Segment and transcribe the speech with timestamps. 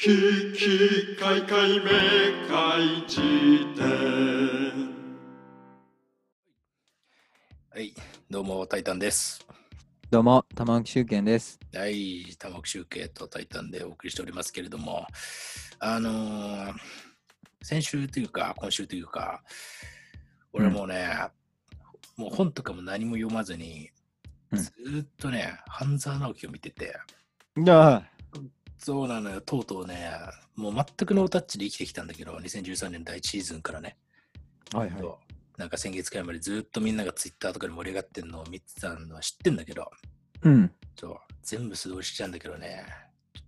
[0.00, 0.04] き
[0.52, 1.90] きかいかいめ
[2.48, 3.20] かいじ
[3.76, 4.94] 典
[7.70, 7.92] はい、
[8.30, 9.44] どうも、タイタンです。
[10.08, 11.58] どうも、玉置周健です。
[11.74, 15.04] はい、玉木集計とタイタンでお送りしておりますけれども、
[15.80, 16.74] あのー
[17.62, 19.42] 先週というか、今週というか、
[20.52, 21.08] 俺もうね、
[22.16, 23.90] もう本とかも何も読まずに、
[24.52, 26.94] うんずーっとね、半沢直樹を見てて、
[27.66, 28.08] あ
[28.78, 30.10] そうなのよ、とうとうね、
[30.54, 33.96] もう全くノータッチで生きてきたんだけど、2013年第1シーズンからね、
[34.72, 35.02] はいはい。
[35.58, 39.90] なんか先月くらいまでずーっとみんながツイッターとかで盛り上がってるのを見てたのは知ってんだけど、
[40.42, 40.70] うん。
[40.98, 42.86] そう、全部素通りしちゃうんだけどね、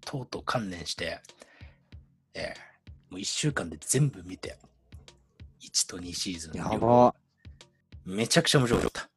[0.00, 1.20] とうとう観念して、
[2.34, 2.70] ええ
[3.10, 4.56] もう1週間で全部見て、
[5.60, 6.54] 1と2シーズン。
[6.54, 7.14] やば。
[8.04, 9.10] めちゃくちゃ面白かった。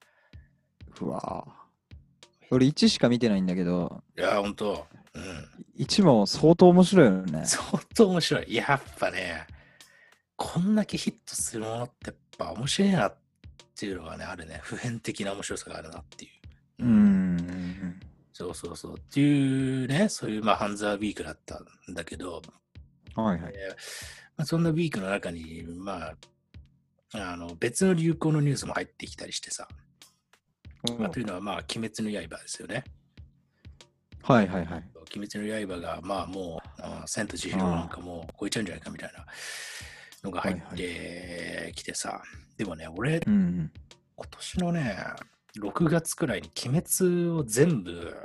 [1.02, 1.45] うわ
[2.52, 4.85] 俺1しか見てないんだけど、いや、ほんと、
[5.16, 5.84] うん。
[5.84, 7.45] 1も相当面白いよね。
[7.45, 7.63] 相
[7.95, 8.55] 当面白い。
[8.55, 9.48] やっぱね、
[10.35, 13.15] こんだけヒットするものってやっぱ面白いなっ
[13.77, 14.60] ていうのがね、あるね。
[14.63, 16.84] 普遍的な面白さがあるなっていう。
[16.84, 17.99] うーん。
[18.32, 18.93] そうそうそう。
[18.98, 22.41] っていうね、そういう、まあ、ハンザーウィークだったんだけど、
[23.16, 23.54] はいはい。
[23.55, 26.16] えーまあ、そんなウィークの中に、まあ、
[27.13, 29.68] あの別の流行のニュースも入ってきたりしてさ、
[30.98, 32.84] まあ、というのは、まあ、鬼滅の刃ですよね。
[34.24, 34.84] はいはいはい。
[35.16, 39.26] 鬼滅の刃が、まあ、もう、あ千と千尋なんかもう超えちゃうんじゃないかみたいな
[40.24, 42.21] のが入ってきてさ、
[42.57, 43.71] でもね、俺、うん。
[44.16, 44.98] 今年のね、
[45.60, 48.16] 6月くらいに鬼滅を全部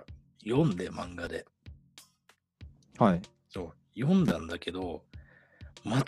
[0.44, 1.44] 読んで、漫画で。
[2.96, 3.22] はい。
[3.48, 5.02] そう、読んだんだけど、
[5.84, 6.04] 全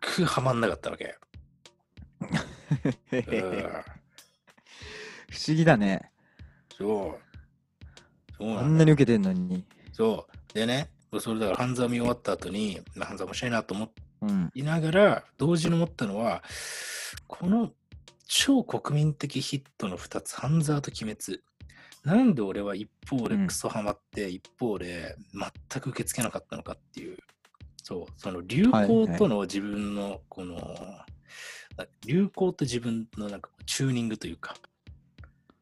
[0.00, 1.16] くハマんなかったわけ。
[3.12, 3.98] うん
[5.30, 6.10] 不思議だね。
[6.76, 7.27] そう。
[8.40, 9.64] あなんなに受けてんのに。
[9.92, 10.54] そう。
[10.54, 14.50] でね、それだから半沢見終わった後に、まあ半沢面白いなと思うん。
[14.54, 16.42] いながら、同時に思ったのは、
[17.26, 17.72] この
[18.26, 21.40] 超国民的ヒットの2つ、半沢と鬼滅。
[22.04, 27.18] なんで俺は一方でうんクソハマって、一方で全く受け付けなかったのかっていう、
[27.82, 31.06] そう、その流行との自分のこの、あ
[32.06, 34.54] 流行と自分のなんかチューニングというか、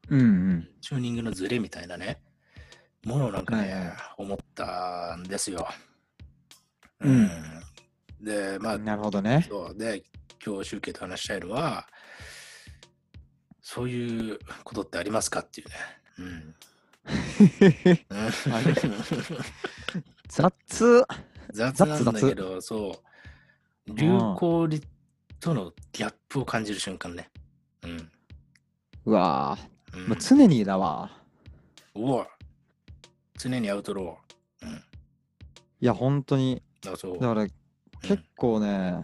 [0.09, 0.25] うんう
[0.55, 0.69] ん。
[0.81, 2.21] チューニングのズレみたいなね、
[3.07, 5.69] ものをなんかね、思ったんですよ。
[7.01, 7.31] うん
[8.21, 9.47] で、まあ、なるほどね。
[9.49, 10.03] そうで、
[10.45, 11.87] 今日集計と話したいのは、
[13.61, 15.75] そういうことってありますかっていうね。
[16.19, 16.55] うん。
[20.29, 21.07] 雑。
[21.53, 23.05] 雑なんだけど、そ
[23.87, 24.83] う、流行り
[25.39, 27.31] とのギャップを感じる瞬間ね。
[27.85, 28.11] うん。
[29.05, 29.57] うわ
[29.93, 30.09] うんぁ。
[30.09, 31.09] もう常にだわ。
[31.95, 32.27] うわ
[33.39, 34.67] 常にアウトロー。
[34.67, 34.75] うん。
[34.75, 34.81] い
[35.81, 36.63] や、本当に。
[36.83, 37.19] だそう。
[37.19, 37.51] だからうん
[38.03, 39.03] 結構ね、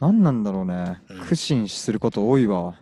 [0.00, 1.26] 何なんだろうねうん。
[1.26, 2.76] 苦心すること多いわ。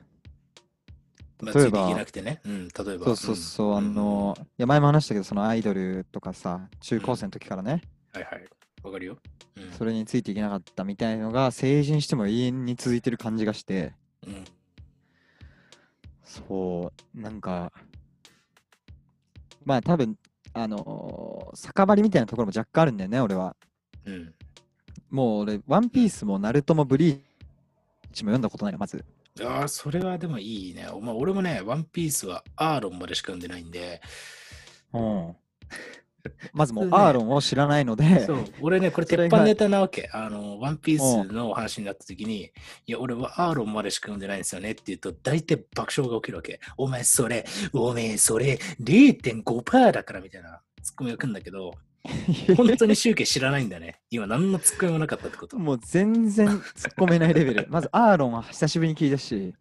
[1.41, 1.87] まあ、例えば。
[1.89, 3.05] うん、例えば。
[3.07, 8.45] そうそうそう、んあの、いや前も話したけど、そのアイドルとかさ、中高生の時からね、はいはい。
[8.83, 9.19] わかるよ。
[9.57, 9.73] うん。
[9.73, 13.95] それについていけなかったみたいのが、成人しても永遠に続いてる感じがして、
[14.27, 14.45] うん。
[16.23, 17.73] そう、なんか、
[19.65, 20.17] まあ多分、
[20.53, 23.57] あのー酒場りみたいなところも若干あるんだよね、俺は。
[24.07, 24.35] うん。
[25.11, 27.19] もう俺、ワンピースもナルトもブリー
[28.13, 29.05] チも読んだことないよ、まず。
[29.41, 30.87] ああ、それはでもいいね。
[31.01, 34.01] まあ、俺もね、ワンピースはアーロンまでしか読んでないんで、
[34.93, 35.37] うん。
[36.53, 40.09] まずもう、アーロンを知らないので、そう、俺ね、これ鉄板ネタなわけ。
[40.13, 42.51] あの、ワンピースの話になった時に、
[42.87, 46.61] いや、俺はアーロンまでしか読んでないんですよねって言うと、大体爆笑が起きるわけ。
[46.77, 51.75] お前それ、おめえそれ、0.5%だからみたいなツッコミが来るんだけど、
[52.57, 54.01] 本当に集計知らないんだね。
[54.11, 55.57] 今何のツッコミもなかったってこと。
[55.59, 57.67] もう全然突っ込めないレベル。
[57.71, 59.55] まずアーロンは久しぶりに聞いたし、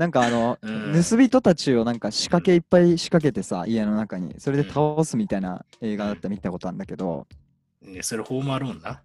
[0.00, 7.26] なんかあの、うん盗人たちをなんか仕掛けいっぱい仕掛けてさ、家の中に、それで倒すみたいな映画だったら見たことあるんだけど、
[7.82, 9.02] ね、それホームアローンな。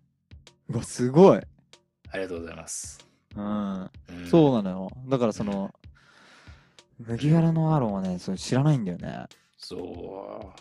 [0.69, 1.37] うわ、すごい。
[1.37, 3.05] ありがとうございます。
[3.35, 3.91] うん、うん
[4.31, 4.89] そうなのよ。
[5.09, 5.73] だからその、
[6.97, 9.25] 麦わらのアーロンはね、それ知らないんだよね。
[9.57, 10.53] そ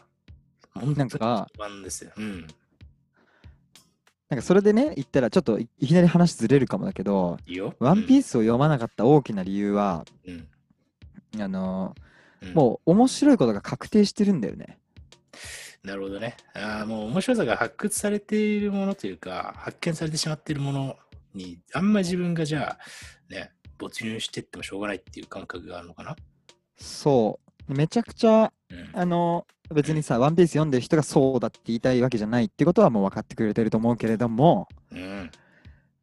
[0.75, 0.79] う。
[0.81, 2.11] なんか一番ですよ。
[2.17, 2.47] うん。
[4.34, 7.76] なんかそれでね、言ったらちょっといいきなり話ずれるかもだけど、いいよ。
[7.78, 8.31] ワンピース。
[8.31, 10.48] スを読まなかった大きな理由は、うん。
[11.40, 11.94] あの
[12.42, 14.78] うんもう面白いことが確定してるんだよね。
[15.84, 16.36] なるほどね。
[16.52, 20.96] ああ、もう面白さが発掘されているものというか、発見されてしまっているもの
[21.32, 26.16] に、あんま自分がじゃあ、ね、没入してってもしょうがないっていう感覚があるのかな？
[26.76, 27.38] そ
[27.69, 27.72] う。
[27.72, 28.90] めちゃくちゃ、うん。
[28.92, 35.31] あの、別にさ、ワンピース読んでる人がそうだって言いたいわけじゃないってことはもう分かってくれてると思うけれども、うん。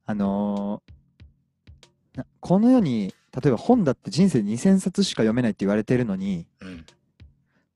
[0.05, 6.85] あのーなこの世に、例えば本だって人生で2000冊しか読めないって言われてるのに、うん。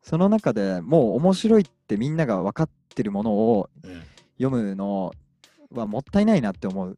[0.01, 4.03] その中でもう面白いってみんなが分かってるものをうん。
[4.37, 5.13] 読むの
[5.71, 6.97] はもったいないなって思う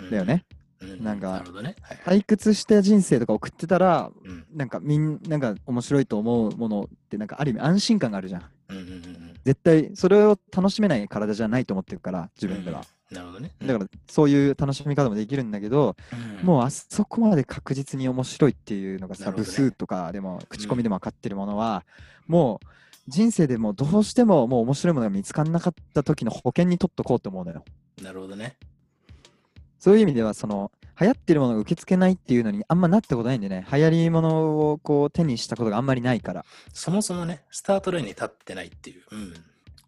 [0.00, 0.44] うんだよね。。
[0.80, 1.28] うんなんか。
[1.28, 2.20] はいはい。
[2.20, 4.46] 退屈した人生とか送ってたら、うん。
[4.54, 8.42] なんかみんなが面白いと思うものってなんかある意味安心感があるじゃん。
[8.68, 9.34] うんうんうんうん。
[9.44, 12.84] 絶対それを楽しめない体じゃないと思ってるから自分では。
[13.10, 13.16] うん。
[13.16, 13.52] なるほどね。
[13.64, 15.96] だからそういう楽しみ方もできるんだけど、
[16.40, 21.84] うん、もうあそこまで確実に面白いっていうのがさ、部数とかでも口コミでも分かってるものは、
[22.26, 22.66] もう
[23.08, 27.64] 人生でもうどうしてももう面白いものが見つからなかった時の保険に取っとこうと思うのよ。
[28.02, 28.56] なるほどね。
[29.78, 30.70] そういう意味ではその
[31.00, 36.44] 流行ってるものが受け付けないっていうのにあんまなったことないんでね、流行りものをこう手にしたことがあんまりないから。
[36.72, 39.02] そもそもね、スタートラインに立ってないっていう。
[39.12, 39.34] うん。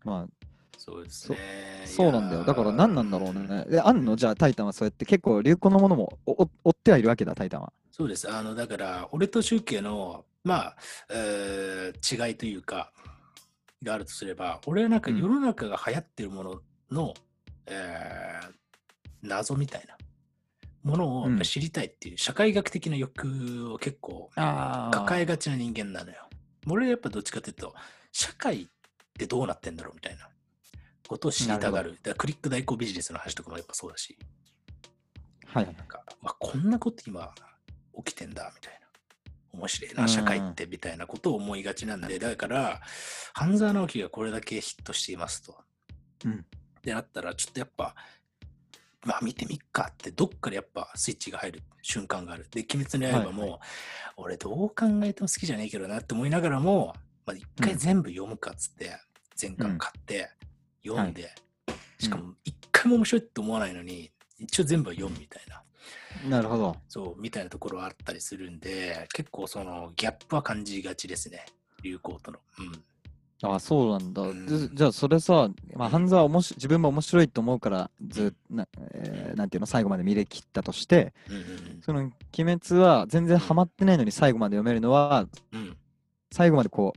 [0.04, 0.46] まあ
[0.78, 1.38] そうですね。
[1.84, 2.44] そうなんだよ。
[2.44, 3.64] だから何なんだろうね。
[3.68, 4.16] で、あんの？
[4.16, 7.72] じゃあタイタンはそうやって結構流行のものもおお追ってはいるわけだ、タイタンは。
[7.90, 8.30] そうです。
[8.30, 10.76] あの、だから、俺と宗家の、まあ、
[11.10, 12.92] えー違いというか、
[13.82, 16.60] があるとすれば、俺はなんかうん世の中が流行ってるもの
[16.90, 17.14] の、
[17.66, 18.59] えー
[19.22, 19.96] 謎みたいな
[20.82, 26.28] ものを知りたいっていう、社会学的な欲を結構あ抱えがちな人間なのよ。
[26.66, 27.74] 俺はやっぱどっちかというと、
[28.12, 28.66] 社会っ
[29.18, 30.28] てどうなってんだろうみたいな
[31.08, 31.92] ことを知りたがる。
[31.92, 34.16] だからクリック代行ビジネスの話とかもやっぱそうだし。
[34.16, 34.30] はい
[35.52, 35.66] はい。
[35.66, 37.32] なんか、まあ、こんなこと今
[38.04, 38.80] 起きてんだみたいな。
[39.52, 42.80] 面白いな、うん社会ってみたいなことを思いがちなんで、だから、
[43.32, 45.58] 半沢直樹がこれだけヒットしていますと。
[46.24, 46.46] うん
[46.78, 47.94] ってなったら、ちょっとやっぱ、
[49.04, 52.46] まあ見てみっかって、どっかでやっぱスイッチが入る瞬間がある。
[52.50, 53.60] で、鬼滅の刃も、はいは
[54.16, 54.74] 俺どう考
[55.04, 56.94] えても好きじゃねえけどなって思いながらも、
[57.24, 58.96] まあ、一回全部読むかっつって、
[59.34, 60.30] 全巻買って、
[60.84, 61.34] 読んで、
[61.98, 65.62] しかも一回も面白いって思わないのに、一応全部は読むみたいな。
[66.28, 66.76] なるほど。
[66.88, 71.46] そう、みたいなところはあったりするんで、結構そのギャップは感じがちですね。
[71.82, 72.38] 流行との。
[72.58, 72.72] うん。
[73.42, 74.22] あそうなんだ。
[74.22, 81.14] うんじじゃあそれさ、まあ、うん半沢おもし自分も面白いと思うからずっな、えーなんていうの最後まで見れきったとして、
[81.82, 85.26] その鬼滅は全然ハマってないのに最後まで読めるのは。
[86.32, 86.92] 最後までこ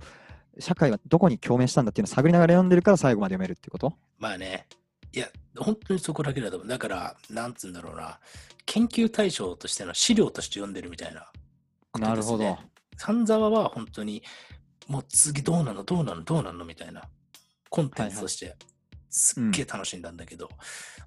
[0.57, 3.93] う、社会はどこに共鳴したんだっていうのを探りながら読んでるから最後まで読めるってこと？
[4.19, 4.67] まあね。
[5.11, 6.67] いや、本当にそこだけだと思う。
[6.67, 8.19] だから、なんつうんだろうな。
[8.67, 11.31] 研究対象としての資料として読んでるみたいな
[11.91, 12.37] ことなるほ。
[12.37, 12.59] ど。
[12.95, 14.21] 三沢は本当に、
[14.87, 17.03] もう次どうなのどうなのどうなのみたいな
[17.69, 18.55] コンテンツとして、
[19.09, 20.49] すっげえ楽しんだんだけど、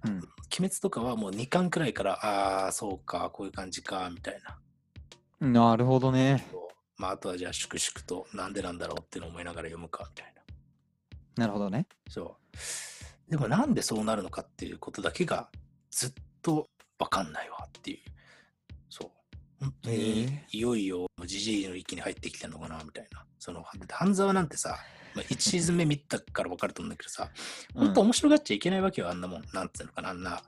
[0.04, 0.22] うん
[0.58, 4.40] 鬼滅とかはもう2巻くらいから、ああ、そうか、こういう感じか、みたい
[5.40, 5.48] な。
[5.48, 6.46] なるほどね。
[6.96, 10.32] まあ、あとはじゃあ、粛々と、なんでなんだろうって思いながら読むか、みたい
[11.36, 11.42] な。
[11.42, 11.86] なるほどね。
[12.08, 12.36] そ
[13.28, 13.30] う。
[13.30, 15.48] でもなんでそうなるのかっていうことだけが
[15.90, 16.12] ずっ
[16.42, 16.68] と
[16.98, 17.98] わかんないわっていう。
[19.84, 23.24] にいよいよじじいの域に入ってきてんのかなみたいな。
[23.38, 24.78] その、半沢なんてさ、
[25.14, 27.30] まあ、1シーズン目見たから分かると思うんだけどさ、
[27.74, 29.44] 本当面白がっちゃいけないわけよ、あんなもん。
[29.52, 30.42] なんていうのかな、あんな。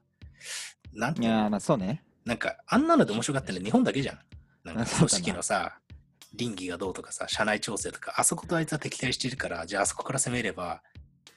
[0.93, 2.05] なんていやーまあそうね。
[2.25, 4.21] なんか、あんなので面白がってるの日本だけじゃん。
[4.65, 5.79] なんか組織のさ、
[6.35, 10.83] 倫理がどうとかさ、社内調整とか、あそことあいつは敵対してるから、じゃああそこから攻めれば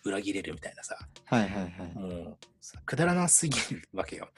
[0.03, 1.71] 裏切れるみたいなさ、はいはいはい。
[1.93, 4.29] もうさくだらなすぎるわけよ。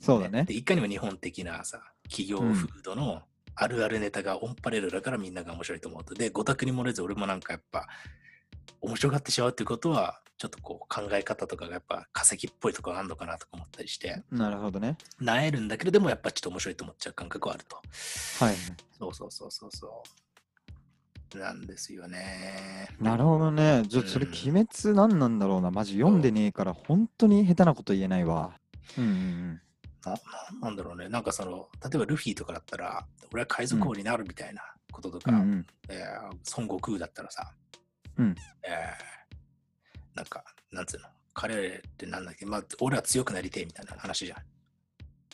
[0.00, 3.22] そうだねで、いかにも日本的なさ、企業風土の
[3.54, 6.14] あるあるネタがオンパレードだからみんなが面白いと思うと。
[6.14, 7.86] で、ご託に漏れず俺もなんかやっぱ、
[8.80, 14.96] 面白がってしまうっていうことは、ちょっとこう考え方とかがやっぱ化石っぽいとこあるのかなとか思ったりして、なるほどね。
[15.20, 17.76] なえるんだけど、でもやっぱちょっと面白いと思っちゃう感覚はあると。
[18.44, 18.56] はい。
[18.98, 20.02] そうそうそうそうそ
[21.34, 21.38] う。
[21.38, 22.88] なんですよね。
[22.98, 23.82] なるほどね。
[23.86, 25.70] じゃあそれ、うん鬼滅何なんだろうな。
[25.70, 28.54] マジ読んでねえから、本当に下手なこと言えないわ。
[28.96, 29.60] うんうん
[30.04, 30.16] なな
[30.58, 31.08] んなんだろうね。
[31.08, 35.66] なんかその、例えばルフィとかだったら、俺は海賊王になるみたいなこととか、うん。
[35.88, 36.22] えー
[36.56, 37.52] 孫悟空だったらさ、
[38.18, 44.38] うんえーなんか、なんつうの、彼ってなんだっけ、まあ、俺は強くなりてえみたいな話じゃん。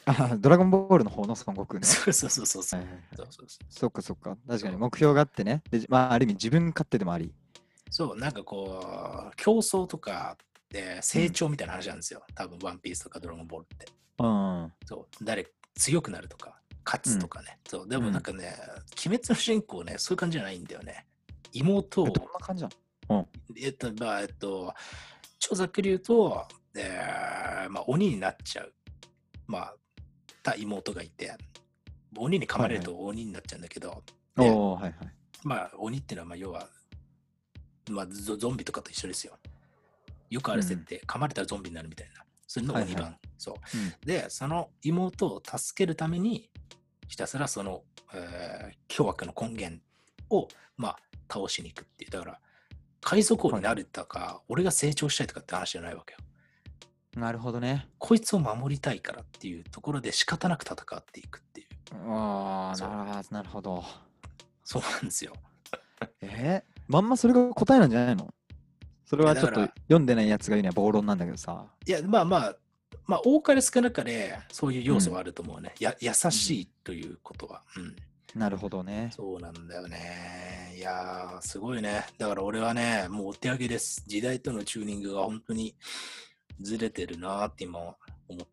[0.09, 1.87] あ、ドラゴンボールの方の孫悟空ね。
[1.87, 2.81] そ うそうそうそうそう。
[2.81, 4.37] はいはいはいそうそうそうそっかそっか。
[4.47, 5.63] 確かに目標があってね。
[5.71, 7.35] で、まあ、ある意味自分勝手でもあり。
[7.91, 10.37] そう、なんかこう、競争とか
[10.69, 12.23] で成長みたいな話なんですよ。
[12.35, 13.87] 多分、ワンピースとかドラゴンボールって。
[14.19, 14.73] うん。
[14.85, 17.59] そう、誰、強くなるとか、勝つとかね。
[17.69, 18.57] そう、でもなんかね、
[19.07, 21.07] 鬼滅の主人公ね、そういう感じじゃないんだよね。
[21.53, 22.71] 妹をえ、どんな感じな
[23.09, 23.29] の？
[23.57, 24.75] えっと、まあ、えっと、
[25.39, 28.73] 超ざっくり言うと、えーまあ、鬼になっちゃう、
[29.47, 29.75] まあ、
[30.43, 31.35] た妹がいて、
[32.17, 34.03] 鬼に噛まれると鬼になっちゃうんだけど、
[34.37, 34.95] でおおはいはい。
[35.45, 36.69] まあ、鬼っていうのは、まあ、要は、
[37.91, 39.39] まあゾゾンビとかと一緒ですよ。
[40.31, 42.25] よくある設定、噛まれたらゾンビになるみたいな。
[42.47, 42.85] それの2番。
[42.85, 43.55] はいはいそう。
[43.55, 46.51] うんで、その妹を助けるために、
[47.09, 47.83] ひたすらその、
[48.15, 49.83] えー凶悪の根源
[50.31, 50.97] を、まあ、
[51.33, 52.11] 倒しに行くっていう。
[52.11, 52.41] だから、
[53.01, 56.19] 海賊王になるとか、俺が成長したいとかって話じゃないわけよ。
[57.21, 57.89] なるほどね。
[57.99, 61.67] こいつを守りたいからっていうところで仕方なく戦っていくっていう。
[62.11, 63.85] ああ、そうなるほどなるほど。
[64.65, 65.33] そうなんですよ。
[66.21, 66.63] え？
[66.67, 68.33] ー、まんまそれが答えなんじゃないの？
[69.07, 71.65] それはちょっと読んでないやつが言うには暴論なんだけどさ。
[71.87, 72.57] いや、まあまあ、
[73.07, 75.73] まあ、多かれ少なかれ、そういう要素はあると思うね。
[75.79, 77.63] や優しいということは。
[77.77, 77.97] うん。
[78.39, 79.11] なるほどね。
[79.15, 80.75] そうなんだよね。
[80.77, 82.05] いやー、すごいね。
[82.19, 84.03] だから俺はね、もうお手上げです。
[84.07, 85.75] 時代とのチューニングが本当に
[86.61, 87.95] ずれてるなーって今思
[88.43, 88.47] っ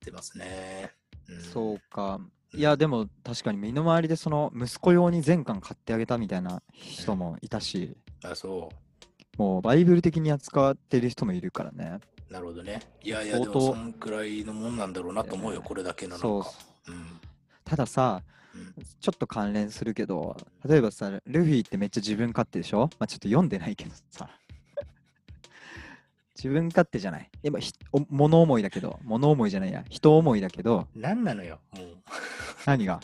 [0.00, 0.92] てますね。
[1.28, 2.20] うん、そうか。
[2.54, 8.70] いや、でも確かに身の回りでその息子用に全巻買ってあげたみたいな人もいたし、あ、そ
[9.38, 12.00] もうバイブル的に扱ってる人もいるからね。
[12.28, 12.32] う。
[12.32, 12.80] なるほどね。
[13.02, 16.22] いやいや、でもそんくらいのもんなんだろうなと思うよ、えーこれだけのなんか。
[16.22, 16.38] そ
[16.88, 17.06] ううん。
[17.64, 18.22] たださ、
[18.54, 20.36] うんちょっと関連するけど、
[20.68, 22.90] 例えばさ、ルフィってめっちゃ自分勝手でしょ？
[22.98, 24.28] まあちょっと読んでないけどさ。
[26.36, 27.30] 自分勝手じゃない。
[27.42, 31.96] 今、ひお物思いだけど、物思いじゃないや、人思いだけど、何なのよ、もう。
[32.66, 33.00] 何が？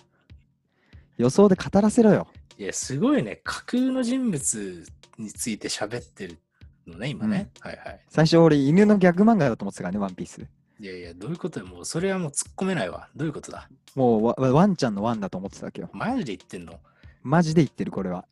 [1.17, 2.27] 予想で語らせろよ。
[2.59, 3.41] いや、すごいね。
[3.45, 4.85] 架空の人物
[5.19, 6.39] について喋ってる
[6.87, 7.51] のね、今ね。
[7.61, 8.01] はいはい。
[8.09, 10.47] 最初俺犬のギャグ漫画だと思ってたからね、ワンピース。
[10.81, 11.67] いやいや、どういうことよ。
[11.67, 13.09] もう、それはもう突っ込めないわ。
[13.15, 13.69] どういうことだ？
[13.95, 15.89] もうワワンちゃんのワンだと思ってたわけよ。
[15.93, 16.81] マジで言ってんの？
[17.23, 18.27] マジで言ってる、これは。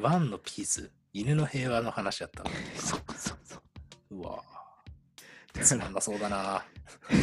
[0.00, 2.50] ワンのピース、犬の平和の話だったの。
[2.76, 3.60] そうそうそ
[4.10, 4.16] う。
[4.16, 4.42] うわ
[5.52, 6.64] つまんなそうだな。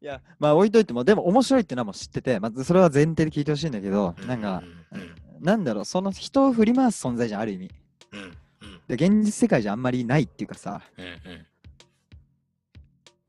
[0.00, 7.70] いや、まあ置いといても、でも面白いってのはもう知ってて、まずそれは前提で聞いてほしいんだけど、なんか、うんうんなんだろう、その人を振り回す存在じゃん、ある意味。
[8.12, 8.80] うんうん。
[8.88, 11.46] で、現実世界じゃあんまりないっていうかさ、うんうん。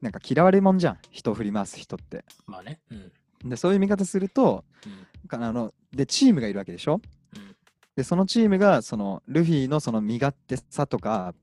[0.02, 2.24] なんか嫌われもんじゃん、人を振り回す人って。
[2.48, 2.80] まあね。
[2.90, 3.50] うん。
[3.50, 5.28] で、そういう見方すると、うん。
[5.28, 7.02] かあので、チームがいるわけでしょ？
[7.36, 7.56] うん。
[7.98, 11.34] で、そのチームが、その、ルフィのその身勝手さとか、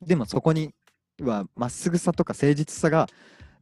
[0.00, 0.72] でもそこに
[1.20, 3.08] はまっすぐさとか誠実さが、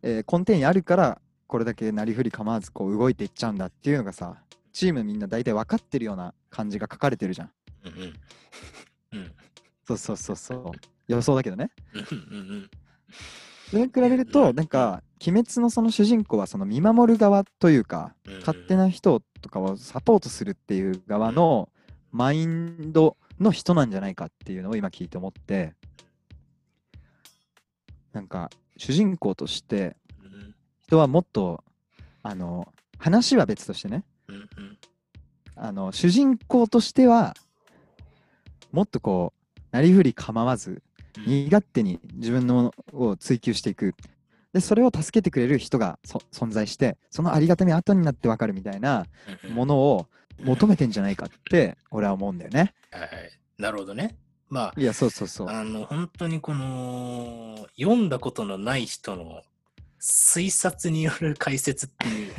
[0.02, 4.36] えー根底にあるから、これだけなりふり構わずこう動いていっちゃうんだっていうのがさ、
[4.78, 7.50] チームみんな大体分かってるような感じが書かれてるじゃん。
[7.84, 7.92] うん
[9.12, 9.18] うん。
[9.18, 9.32] うん。
[9.84, 10.70] そうそうそうそう。
[11.08, 11.72] 予想だけどね。
[13.70, 18.38] それに比べると、なんか、鬼滅のその主人公はその見守る側というか、うん。
[18.38, 21.70] 勝手な人とかをサポートするっていう側の
[22.12, 25.74] マインドの人なんじゃないかっていうのを今聞いて思って、
[28.12, 30.54] なんか、主人公としてうん。
[30.86, 31.64] 人はもっと、
[32.22, 34.78] あの、話は別としてね、うんうん
[35.60, 37.34] あの、主人公としては、
[38.70, 40.82] もっとこう、なりふり構わず、うん
[41.26, 43.96] 身勝手に自分のものを追求していく。
[44.52, 49.04] で、それを助けてくれる人がそ存在して、そのありがたみ後になってわかるみたいな
[49.48, 50.06] うんものを
[50.44, 52.72] 求めてんじゃないかって、俺は思うんだよね。
[52.92, 53.10] はいはい
[53.58, 54.16] なるほどね。
[54.48, 55.48] まいや、そうそうそう。
[55.48, 59.42] あ、あの、本当にこの、読んだことのない人の
[60.00, 62.32] 推察による解説っていう、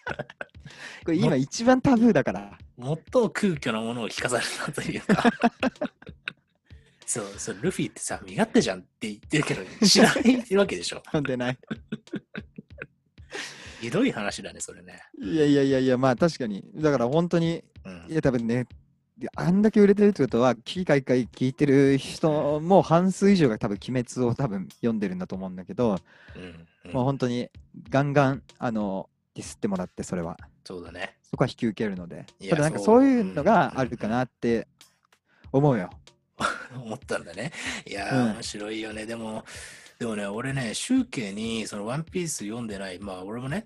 [1.04, 2.58] これ今一番タブーだから。
[2.78, 5.30] 最も空虚なものを聞かされたというか。
[7.06, 11.02] そう、そう、ルフィってさ、身勝手じゃんって言ってるけど、知らないわけでしょ。
[11.12, 11.58] なんでない。
[13.80, 15.00] ひどい話だね、それね。
[15.18, 16.64] いやいやいやいや、まあ確かに。
[16.76, 18.66] だから本当に、うんいや多分ね、
[19.34, 25.96] あんだけ売れてるってことは、危機開会聞いてる人も半数以上が多分鬼滅を多分読んでるんだと思うんだけど、
[26.36, 27.50] うんうんもう本当に
[27.90, 30.36] ガンガン、あの、ディスってもらって、それは。
[30.64, 31.16] そうだね。
[31.22, 32.26] そこは引き受けるので。
[32.40, 34.66] いやただなんかそういうのがあるかなって
[35.52, 35.90] 思うよ。
[36.74, 37.52] 思ったんだね。
[37.86, 39.06] いやー、うん面白いよね。
[39.06, 39.44] でも、
[39.98, 43.62] でもね、俺ね、集計にそのワンピース読んでない、まあ俺もね、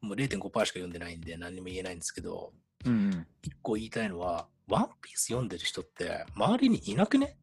[0.00, 2.52] もう0.5%しか読んでないんで何にも言えないんですけど、
[2.84, 3.26] うんうん。
[3.42, 7.36] 一個言いたいのは、ワンピース読んでる人って周りにいなくね？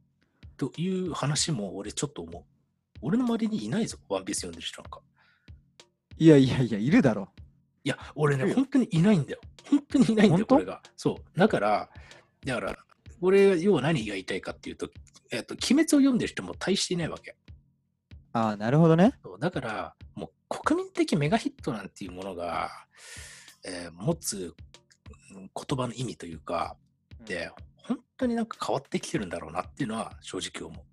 [0.58, 2.44] という話も俺ちょっと思う。
[3.02, 5.02] 俺の周りにいないぞ、ワンピース読んでる人なんか。
[6.18, 7.30] いやいやいや、いるだろ。
[7.86, 9.39] いや、俺ね、本当にいないんだよ。
[9.70, 10.82] 本当にいないんだよ、これが。
[10.98, 11.39] そう。
[11.39, 11.89] だから、
[12.44, 12.75] だから、
[13.22, 14.89] 俺、要は何が言いたいかっていうと、
[15.32, 17.36] えっと、鬼滅を読んでる人も大していないわけ。
[18.34, 19.13] ああ、なるほどね。
[19.24, 22.72] そうだから、もう国民的メガヒットなんていうものが、
[23.63, 24.56] えー持つ
[25.36, 26.75] うん言葉の意味というか、
[27.25, 30.84] で、本当になんか変わってきてるんだろうなっていうのは正直思う。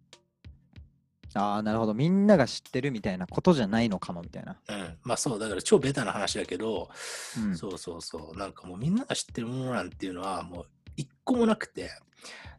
[1.34, 1.94] ああ、なるほど。
[1.94, 4.56] みんなが知ってるみたいなことじゃないのかもみたいな。
[4.68, 4.98] うん。
[5.02, 6.90] まあそう、だから超ベタな話だけど、
[7.38, 8.38] うんそうそうそう。
[8.38, 11.90] なんかもうみんなが知ってるものなんていうのは、もう一個もなくて、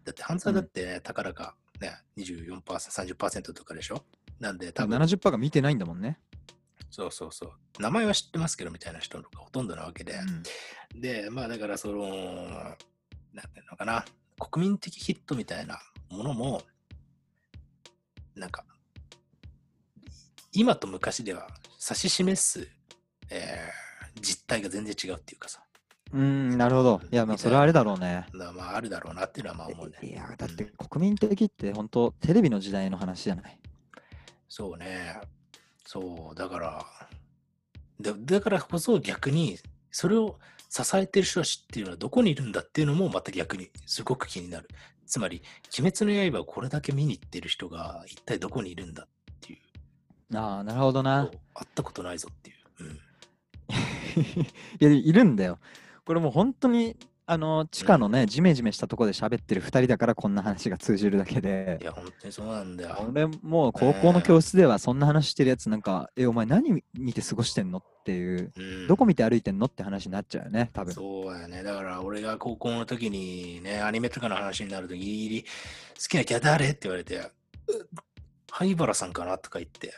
[0.04, 4.04] だって半沢だってね、たかだかね、24%、30%とかでしょ？
[4.40, 6.20] なんで多分、70%が見てないんだもんね。
[6.90, 7.82] そうそうそう。
[7.82, 10.14] 名前は知ってますけどみたいな人がほとんどなわけで。
[10.14, 10.44] うん
[11.02, 14.06] で、まあだからその、なんていうのかな、
[14.40, 16.62] 国民的ヒットみたいなものも、
[18.36, 18.66] なんか、
[20.52, 21.48] 今と昔では
[21.82, 22.68] 指し示す、
[23.30, 23.84] えー
[24.22, 25.64] 実態が全然違うっていうかさ、
[26.14, 27.02] うん、なるほど。
[27.12, 28.28] いや、まあ、それはあれだろうね。
[28.32, 29.98] まああるだろうなっていうのはまあ思うね。
[30.08, 33.60] いや、だって国民的って本当テレビの時代の話じゃない？
[34.48, 35.20] そうね。
[35.84, 36.86] そう、だから、
[38.00, 39.58] だだからこそ逆に、
[39.90, 40.38] それを
[40.70, 44.68] 支えてる人たちっていうのはどこにいるんだっていうのもまた逆にすごく気になる。
[45.06, 45.42] つまり、
[45.80, 49.08] 鬼滅の刃をこれだけ見に行ってる人が一体どこにいるんだっ
[49.42, 50.38] ていう。
[50.38, 51.30] ああ、なるほどな。
[51.54, 52.84] 会ったことないぞっていう。
[52.86, 53.00] うん
[54.80, 55.60] いや、いるんだよ。
[56.06, 61.86] これもう本当に、あの、地下のね、ジメジメしたところで喋ってる2人だからこんな話が通じるだけでい。
[61.86, 63.06] や、本当にそうなんだよ。
[63.10, 70.94] 俺もう高校の教室ではそんな話してるやつなんか、え、お前何見て過ごしてんのっていう、うんどこ見て歩いてんのって話になっちゃうよね、多分。
[70.94, 71.64] そうやね。
[71.64, 75.48] だから俺が高校の時にね、アニメとかの話になるとギリギリ、好
[76.10, 77.32] きなキャラ誰って言われて、う
[78.52, 79.94] 灰原さんかなとか言って。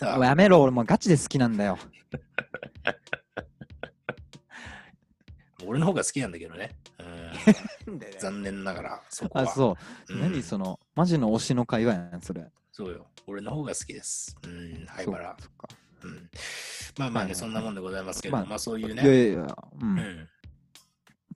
[0.00, 1.78] やめろ、俺もうガチで好きなんだよ。
[5.66, 6.76] 俺の方が好きなんだけどね。
[7.86, 9.44] うん、残念ながら、そこは。
[9.44, 9.76] あ、そ
[10.08, 10.14] う。
[10.14, 12.46] うん何その、マジの推しの会話やん、それ。
[12.72, 13.06] そうよ。
[13.26, 14.36] 俺の方が好きです。
[14.44, 15.36] うん、灰原。
[15.40, 15.68] そっか。
[16.02, 16.30] うん、
[16.98, 19.02] まあまあね、はいはいそんなもんでございますけど、まあまあそういういやね。
[19.02, 19.46] いやいや、う。
[19.80, 20.28] うんん。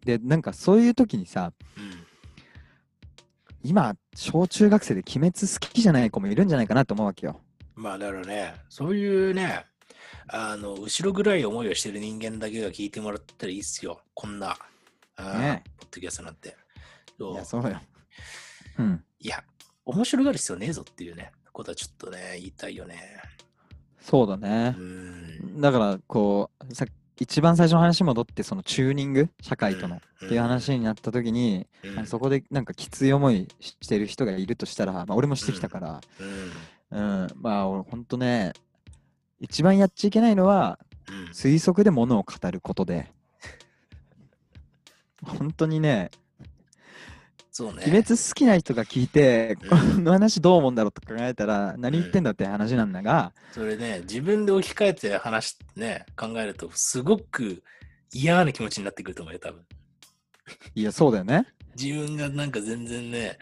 [0.04, 2.06] で、なんかそういう時にさ、うん
[3.62, 7.40] 今、小中学生で鬼滅好きじゃない子もいるんじゃないかなと思うわけよ。
[7.74, 9.66] まあだからね、そういうね、
[10.28, 14.00] あの、後ろ暗い思いをしてる人間だけが聞いてもらったらいいっすよ。
[14.14, 14.56] こんな、
[15.16, 16.56] あーねポッドキャストなんて。
[17.18, 17.80] そういや、そうよ。
[18.78, 19.04] うん。
[19.18, 19.44] いや、
[19.84, 23.00] 面白がる必要ねえぞっていうね、ことはちょっとね、言いたいよね。
[24.00, 24.80] そうだねう。
[24.80, 25.60] ん。
[25.60, 26.86] だから、こう、さ
[27.20, 36.00] 一番最初の話に戻って、そのチューニング、社会との、っていう話になった時に、うん、あそこでなんかきつい思いしてる人がいるとしたら、まあ、俺もしてきたから、
[36.90, 37.22] うん。
[37.22, 38.54] うん、まあ、俺、ほんとね、
[39.40, 41.24] 一番やっちゃいけないのは、うん。
[41.30, 43.10] 推測で物を語ることで、
[45.24, 46.10] 本当にね、
[47.50, 47.82] そうね。
[47.82, 57.62] 鬼滅好きな人が聞いて、うんこの話どう思うんだろうと考えたら、何言ってんだって話なんだが、それね、自分で置き換えて話ね、考えると、すごく
[58.12, 59.62] 嫌な気持ちになってくると思うよ、多分。
[60.74, 61.46] いや、そうだよね。
[61.78, 63.38] 自分がなんか全然ね、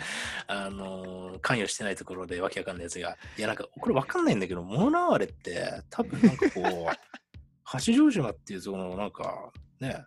[0.47, 6.97] あのー関与してないところでわけわかんないやつが、いやなんか、これわかんないんだけど、物哀れって、多分なんかこう、
[7.65, 10.05] 八丈島っていうそのなんか、ね、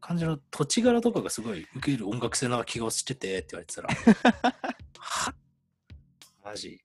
[0.00, 4.54] 感じの土地柄とかがすごい受ける音楽性な気がしててって言われてたら、
[4.98, 5.34] は
[6.44, 6.80] マジ、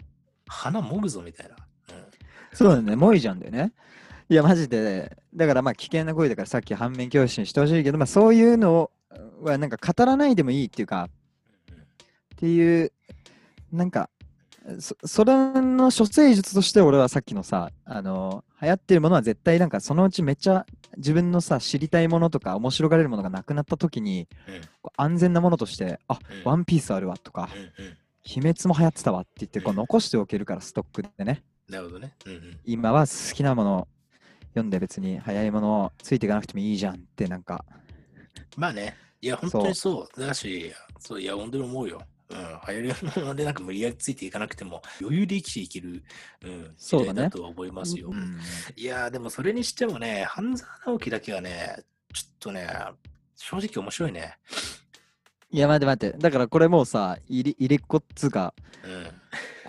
[0.47, 1.55] 鼻もぐぞみたいな。
[1.95, 2.05] うん
[2.53, 3.73] そうだよね、モイじゃんだよね。
[4.29, 8.91] いや、マジで、だからまあ危険な声だからさっき反面教師にしてほしいけど、まあそういうの
[9.41, 11.09] はなんか語らないでもいいっていうか、
[12.35, 12.91] っていう、
[13.71, 14.09] なんか、
[14.79, 20.65] そそれの処世術として俺はさっきのさ、あの流行ってるものは絶対なんかそのうちめっちゃ
[20.97, 24.27] 自分のさ、知りたいものとか面白がれるものがなくなった時に、
[24.95, 26.43] 安全なものとして、あ、うん。
[26.43, 27.97] ワンピースあるわとか、うんうん。
[28.25, 29.77] 鬼滅も流行ってたわって言ってこううん。
[29.77, 31.43] 残しておけるからストックでね。
[31.69, 32.15] なるほどね。
[32.25, 32.59] うんうん。
[32.65, 33.87] 今は好きなもの
[34.49, 37.65] 読んで別に早いものついていかなくてもいいじゃんってなんか。
[38.55, 40.21] まあね、いや、本当にそう。
[40.21, 42.01] だし、そう、いや、本当に思うよ。
[42.29, 46.03] うん、流行りものでなんか無理やりついていかなくても、余裕で生きていける、
[46.43, 48.09] うん、そうだねだとは思いますよ。
[48.11, 48.37] うん
[48.75, 51.77] いや、でもそれにしてもね、半沢直樹だけはね、
[52.13, 52.67] ちょっとね、
[53.37, 54.37] 正直面白いね。
[55.51, 59.07] いや待って待ってだからこれもうさ入れ入れっこっつうかうん。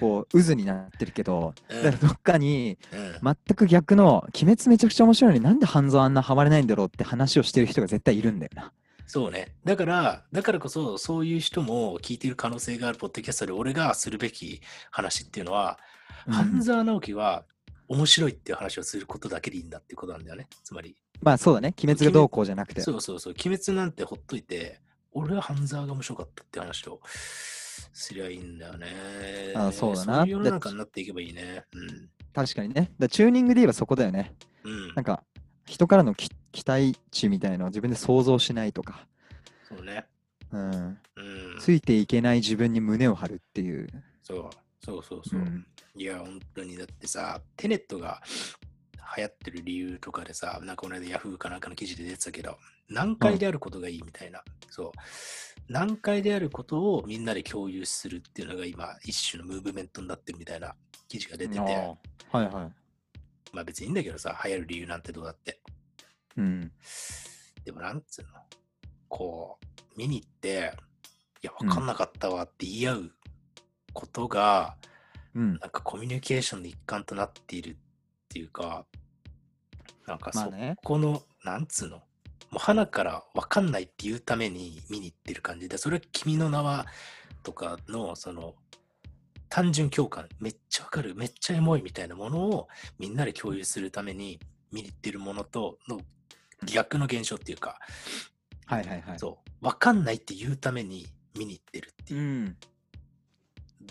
[0.00, 8.72] こう渦になってるけどうんだからどっかにうん、全く逆の「鬼滅めちゃくちゃ面白いのになんで半沢あんなハマれないんだろう」って話をしてる人が絶対いるんだよな。
[9.06, 9.54] そうね。
[9.64, 15.78] だから、だからこそ、そういう人も聞いている可能性があるポッドキャストで、俺がするべき話っていうのは、
[16.26, 17.44] うん半沢直樹は
[17.86, 20.48] 面白いっていう話をすることだけでいいんだっていうことなんだよね。
[20.62, 22.80] つまり、まあそうだね鬼滅がどうこうじゃなくて。
[22.80, 24.80] そうそうそう、鬼滅なんてほっといて、
[25.12, 27.00] 俺は半沢が面白かったって話を
[27.92, 28.86] すりゃいいんだよね。
[29.54, 31.64] あそうだなそういう世の中になっていけばいいね。
[32.32, 32.90] 確かにね。
[32.98, 34.34] だチューニングで言えばそこだよね。
[34.64, 34.72] うん。
[34.72, 35.04] うんなん。
[35.04, 35.22] か
[35.64, 39.06] 人からのき期待値みたいのを自分で想像しないとか、
[39.68, 40.06] そうね。
[40.52, 41.22] うん、う
[41.56, 41.58] ん。
[41.58, 43.88] ついていけない自分に胸を張るっていう。
[44.22, 44.50] そう
[44.84, 45.40] そうそうそう。
[45.40, 48.20] うんいや、本当にだってさ、テネットが
[49.16, 54.42] 流行ってる理由とかでさ、なんかこの間ヤフーかなんかの記事で出てたけど、難解であることがいいみたいな。
[54.70, 54.92] そう。
[55.72, 60.74] 難解であることをみんなで共有するっていうのが今、一種のムーブメントになってるみたいな
[61.06, 62.83] 記事が出てて、はいはい。
[63.54, 65.60] まあ別にいいんだけどさ、流行る理由なんてどうだって。
[66.36, 66.72] うん。
[67.64, 68.28] でもなんつうの、
[69.08, 70.72] こう、見に行って、
[71.42, 73.12] いや、わかんなかったわって言い合う
[73.92, 74.76] ことが、
[75.34, 75.58] うん。
[75.58, 77.76] なんかコミュニケーションの一環となっているっ
[78.28, 78.86] ていうか、
[80.06, 80.52] なんかそ。
[80.82, 82.04] この、なんつうの、も
[82.56, 86.86] う花からわかんないっていうために見に行ってる感じで、それは君の名は
[87.42, 88.54] とかの、その、
[89.54, 92.66] 単純共感、めっちゃわかる、めっちゃエモいみたいなものを
[92.98, 94.40] みんなで共有するために
[94.72, 96.00] 見に行ってるものとの
[96.64, 97.78] 逆の現象っていうか、
[98.66, 99.18] はいはいはい。
[99.20, 101.06] そう、わかんないって言うために
[101.38, 102.56] 見に行ってるっていううん。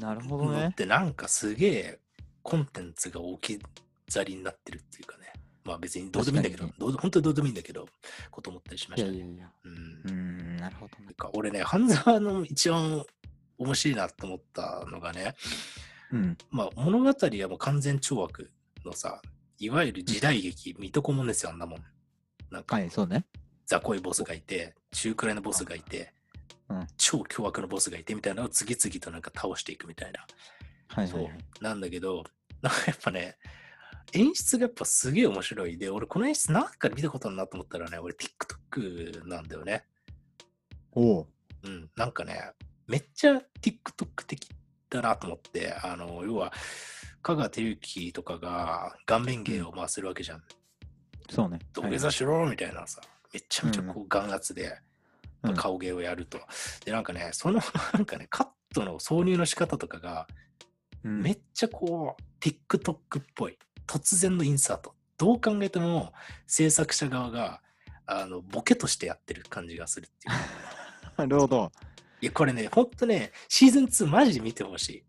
[0.02, 0.73] なるほどねのっ。
[0.73, 1.99] てなんかすげえ
[2.41, 3.63] コンテンツが置き
[4.10, 5.32] 去りになってるっていうかね。
[5.63, 7.88] まあ別にどうでもいいんだけど確、どう本当にどうでもいいんだけど、
[8.32, 9.17] こと思ったりしまいしたね。
[9.17, 9.49] やいやいや。
[9.63, 10.02] うん。
[10.04, 10.12] う。
[10.12, 11.13] ん、なるほどねなん。
[11.13, 13.06] か俺ね、半沢の一番
[13.63, 15.36] 面白いなと思ったのがね、
[16.12, 16.38] うん。
[16.52, 18.52] まあ物語はもう完全懲悪
[18.86, 19.21] のさ、
[19.60, 21.80] いわゆる時代劇、水戸黄門ですよ、あんなもん。
[22.52, 23.26] なんかはい、そうね。
[23.65, 26.13] 雑魚いボスがいて、中くらいのボスがいて、
[26.69, 30.26] うん超凶悪のボスがいてみたいなのを次々となんか倒していくみたいな。
[31.08, 31.43] そうはいはいはい。
[31.62, 32.23] なんだけど、
[32.62, 33.38] なんかやっぱね、
[34.13, 35.78] 演出がやっぱすげえ面白い。
[35.78, 39.86] で、俺この演出なんかで見たことあるなと思ったらね、俺 TikTok なんだよね。
[40.91, 41.28] おう。
[41.63, 42.52] うん、なんかね、
[42.88, 44.50] めっちゃ TikTok 的
[44.89, 46.54] だなと思って、あの、要は、
[47.22, 50.43] 香川照之とかが顔面芸を回せるわけじゃん。
[51.30, 51.60] そうね。
[51.72, 53.02] 土下座しろみたいなさ、
[53.34, 56.39] めちゃめちゃこう眼圧で、うん顔芸をやると。
[56.86, 57.60] で、なんかね、その
[57.93, 60.26] なんかね、カットの挿入の仕方とかが、
[61.04, 63.58] うんめっちゃこう、TikTok っぽい。
[63.86, 64.96] 突然のインサート。
[65.17, 66.13] どう考えても、
[66.48, 67.62] 制作者側が、
[68.06, 70.36] あの、ボケとしてやってる感じがするっていう。
[71.17, 71.72] なるほど。
[72.24, 75.04] いや、これね、ほんとね、シーズン2マジで見てほしい。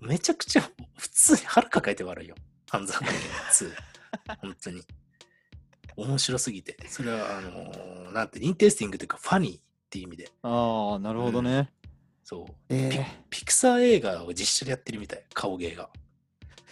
[0.00, 0.62] めちゃくちゃ、
[0.96, 2.36] 普通に腹抱えて笑うよ。
[2.70, 3.72] 半沢2。
[4.40, 4.80] 本当に。
[5.96, 6.76] 面白すぎて。
[6.86, 10.30] それは、あのーなんて、 interesting というか、 funny っていう意味で。
[10.42, 11.72] ああ、なるほどね。
[12.22, 12.54] そう。
[12.68, 15.24] えピクサー映画を実写でやってるみたい。
[15.34, 15.90] 顔芸が。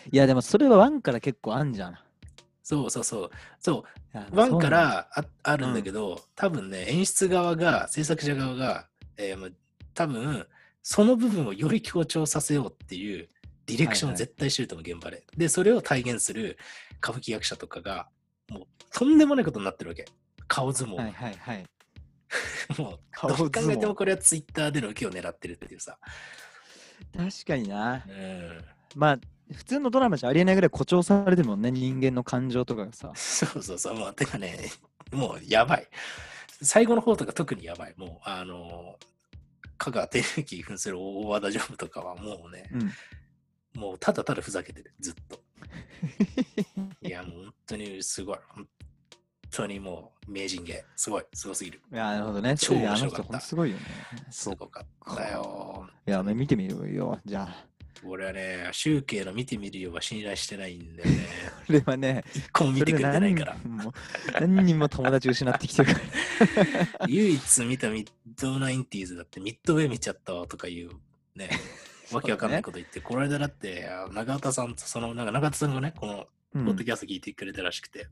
[0.06, 1.98] えいや、でもそれは one から結構あんじゃん。
[2.62, 3.30] そうそうそう。
[3.58, 4.36] そう。
[4.36, 9.50] ワンからああるんだけど、多分ね、演出側が、制作者側が、えーまあ
[9.94, 10.46] 多分、
[10.82, 13.28] その部分をより強調させようっていう
[13.66, 15.24] ディレクションを絶対してると思う、現場で。
[15.36, 16.58] で、それを体現する
[17.02, 18.08] 歌舞伎役者とかが、
[18.50, 20.06] もう、とんでもないことになってるわけ。
[20.48, 20.96] 顔相撲。
[20.96, 21.64] はいはいはい。
[22.78, 23.60] もう、顔どう考。
[23.70, 25.98] えてもこれはツイッターでの受けを狙ってるっていうさ。
[27.16, 28.04] 確かにな。
[28.08, 28.64] うん。
[28.96, 29.18] まあ、
[29.52, 33.12] 普通のドラマじゃありえないぐらい誇張されてるもんね、人間の感情とかがさ。
[33.16, 33.94] そうそうそう。
[33.94, 34.70] もう、てかね、
[35.12, 35.88] もうやばい。
[36.62, 37.94] 最後の方とか特にやばい。
[37.96, 38.96] もう、あの、
[39.80, 43.80] 香川照之扮する大和田常務とかはもうね、うん。
[43.80, 45.40] もうただただふざけてる、ずっと。
[47.00, 48.38] いや、もう本当にすごい。
[48.48, 48.68] 本
[49.50, 50.84] 当にもう名人芸。
[50.96, 51.80] すごい、すごすぎる。
[51.90, 52.56] いや、なるほどね。
[52.58, 53.82] 超面白かったすごいよね。
[54.30, 55.88] すそうごかったよ。
[56.06, 57.69] いや、見てみるよ、じゃあ。
[58.04, 61.26] 俺はね、集計の見てみるよは信頼してないんだよね。
[61.66, 63.94] それはね、一個も見てくれてないから何人も
[64.40, 66.00] 何人も友達失ってきてるか
[66.98, 67.06] ら。
[67.08, 68.08] 唯一見たミッ
[68.40, 70.90] ドナインティーズだってミッドウェイ見ちゃったわとかいう
[71.34, 71.50] ね、
[72.12, 78.08] わけわかんないこと言って、この間だって、あ長畑さんとその、なんか長畑さんがね、このうんポッドキャスト聞いてくれたらしくて、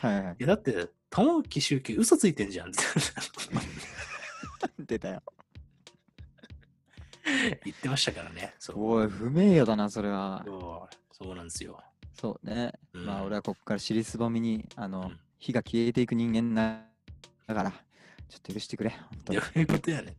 [0.00, 0.36] はいはい。
[0.38, 2.80] いやだって、玉木周慶嘘ついてんじゃんって
[4.78, 5.22] 出たよ。
[7.64, 8.54] 言ってましたからね。
[8.58, 10.44] そうおい、不名誉だな、それは。
[11.12, 11.82] そうなんですよ。
[12.14, 12.72] そうね。
[12.92, 16.84] うんまあ、俺はここから尻すぼみに、あのうん、火が消えていく人間な
[17.46, 18.90] だから、ちょっと許してくれ。
[18.90, 20.16] 本当にどういうことやねん。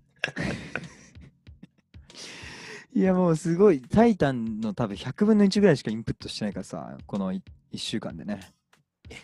[3.00, 7.42] いや、もうすごい、タイタンの多分100分の1ぐらいしかインプットしてないからさ、この1
[7.76, 8.54] 週間でね。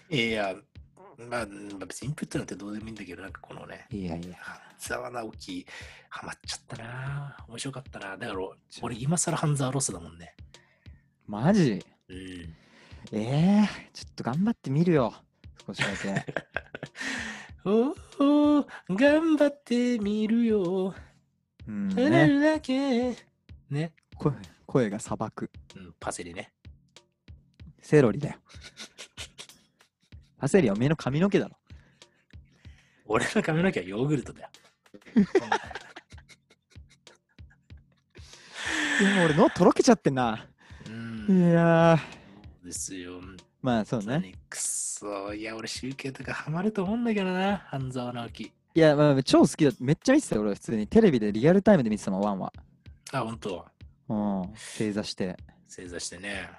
[0.10, 0.56] いや、
[1.18, 4.38] まあ、まあ別にインプットなんてどうでもいいんだけど、なんかこのね、いやいや。
[4.78, 5.66] 沢直樹、
[6.10, 8.40] ハマっちゃったな面白かったなだから、
[8.82, 10.36] 俺今更半沢ロスだもんね。
[11.28, 11.84] マジ？
[12.10, 12.56] うん。
[13.12, 15.14] ええちょっと頑張ってみるよ。
[15.66, 16.26] 少しだけ。
[17.66, 17.96] お
[18.60, 20.94] お、頑張ってみるよ。
[21.68, 22.40] うん、ね。
[22.40, 23.16] だけ。
[23.70, 23.94] ね。
[24.16, 24.34] 声
[24.68, 25.50] 声が砂漠。
[25.76, 26.54] うん、パセリね。
[27.82, 28.40] セロリだよ。
[30.38, 31.58] パセリはおめえの髪の毛だろ。
[33.06, 34.50] 俺の髪の毛はヨーグルトだよ。
[35.16, 35.20] い
[39.04, 40.46] や、もう俺のとろけちゃってんな。
[40.88, 41.50] うん。
[41.50, 43.22] いやー、ですよ。
[43.62, 44.34] まあそうね。
[44.50, 45.34] くそ。
[45.34, 47.58] いや、俺集計とかハマると思うんだけどな。
[47.68, 48.44] 半沢直樹。
[48.44, 49.72] いや、まあ、超好きだ。
[49.80, 50.88] めっちゃ見てたよ、俺、普通に。
[50.88, 52.52] テレビでリアルタイムで見てたもん、ワンは。
[53.14, 53.66] あ、本当？
[54.10, 55.38] うん、正座して。
[55.68, 56.50] 正座してね。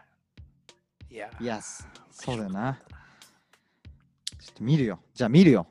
[1.11, 2.79] いや、いや、そそうだよな。
[4.41, 5.01] ちょっと見るよ。
[5.15, 5.67] じゃあ見るよ。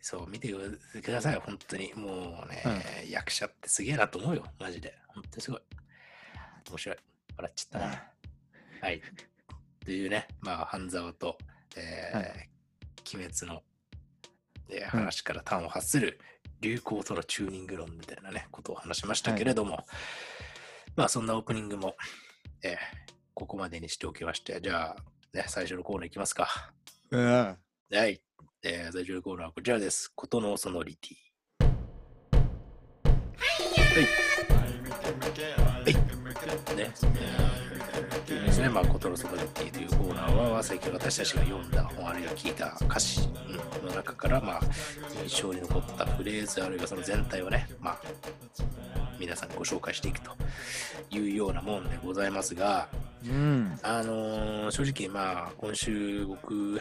[0.00, 1.92] そう、見てください、本当に。
[1.94, 2.62] もうね、
[3.08, 4.94] 役者ってすげえなと思うよ、マジで。
[5.08, 5.60] 本当にすごい。
[6.70, 6.96] 面白い。
[7.36, 8.10] 笑っちゃったな。
[8.82, 9.02] はい。
[9.84, 11.36] というね、まあ、半沢と、
[11.76, 12.50] えーはい
[13.12, 13.62] 鬼滅の、
[14.68, 16.20] えー話から端を発する
[16.60, 19.84] 流行とのチューニング論みたいなね、ことを話しましたけれども、
[20.96, 21.96] まあ、そんなオープニングも、
[22.62, 22.76] えー
[23.32, 24.96] ここまでにしておきまして、じゃあ、
[25.32, 26.72] ね、最初のコーナーいきますか。
[27.10, 27.24] うん。
[27.24, 27.56] は
[28.06, 28.20] い。
[28.62, 30.12] えー、最初のコーナーはこちらです。
[30.14, 31.30] ことのソノリティ。
[36.76, 36.92] ね。
[38.28, 38.68] えー、ですね。
[38.68, 43.30] まあ、ことのソノリティというコーナーは、最近私たちが読んだ本あるいは聞いた歌詞
[43.80, 44.60] うんの中から、まあ、
[45.22, 48.00] 印象に残ったフレーズあるいはその全体をね、まあ、
[49.18, 50.32] 皆さんにご紹介していくと
[51.08, 52.88] いうようなもんでございますが、
[53.24, 53.78] うん。
[53.82, 56.78] あのー正直、まあ、今週僕、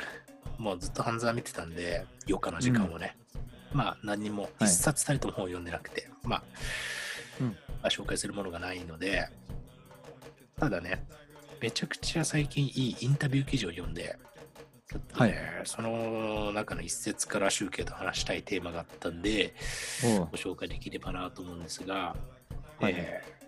[0.59, 3.17] もうずっと半沢見てたんで、余暇の時間をね、
[3.73, 4.65] まあ、何にもはい。
[4.65, 6.43] 一冊たりとも本を読んでなくて、まあ、
[7.39, 7.47] うん。
[7.47, 9.27] まあ、紹介するものがないので、
[10.59, 11.05] ただね、
[11.61, 14.17] めちゃくちゃ最近いいインタビュー記事を読んで、
[14.89, 19.53] ちょっとね、その中の一節から集計と話したいテーマがあったんで、
[20.31, 22.15] ご紹介できればなと思うんですが、
[22.79, 22.93] はい。
[22.97, 23.39] えー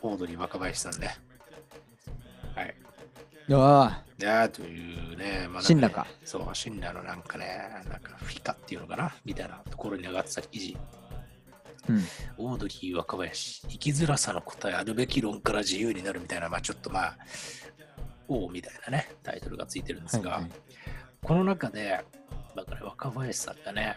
[0.00, 1.16] オードリー若林さんね。
[2.54, 2.74] はい。
[3.50, 6.06] あいやーというね、まあ、シンラか。
[6.24, 10.76] そう、シンラのなんかね、なんかフィカっていうのかなみたいなところに上がってた記事。
[10.76, 11.86] あ。
[11.88, 12.04] うん。
[12.36, 17.16] オードリー若林、生きづらさの答えあるべき論から自由になるみたいな、まあちょっとまあ、
[18.26, 20.50] おうみたいなね、タイトルがついてるんですが、はいはい
[21.22, 22.00] この中で、
[22.54, 23.96] だから若林さんがね、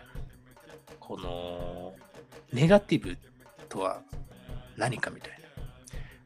[1.00, 1.94] この、
[2.52, 3.18] ネガティブ
[3.70, 4.02] とは
[4.76, 5.41] 何かみたいな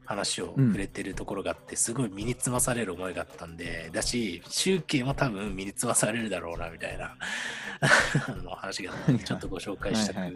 [0.06, 0.66] 話をうん。
[0.68, 7.16] 触れてるところがあって、すごい身につまされる思いがあったんで、だし、集計も多分身につまされるだろうな、みたいな
[8.28, 10.34] あの話があって、ちょっとご紹介したく、はい。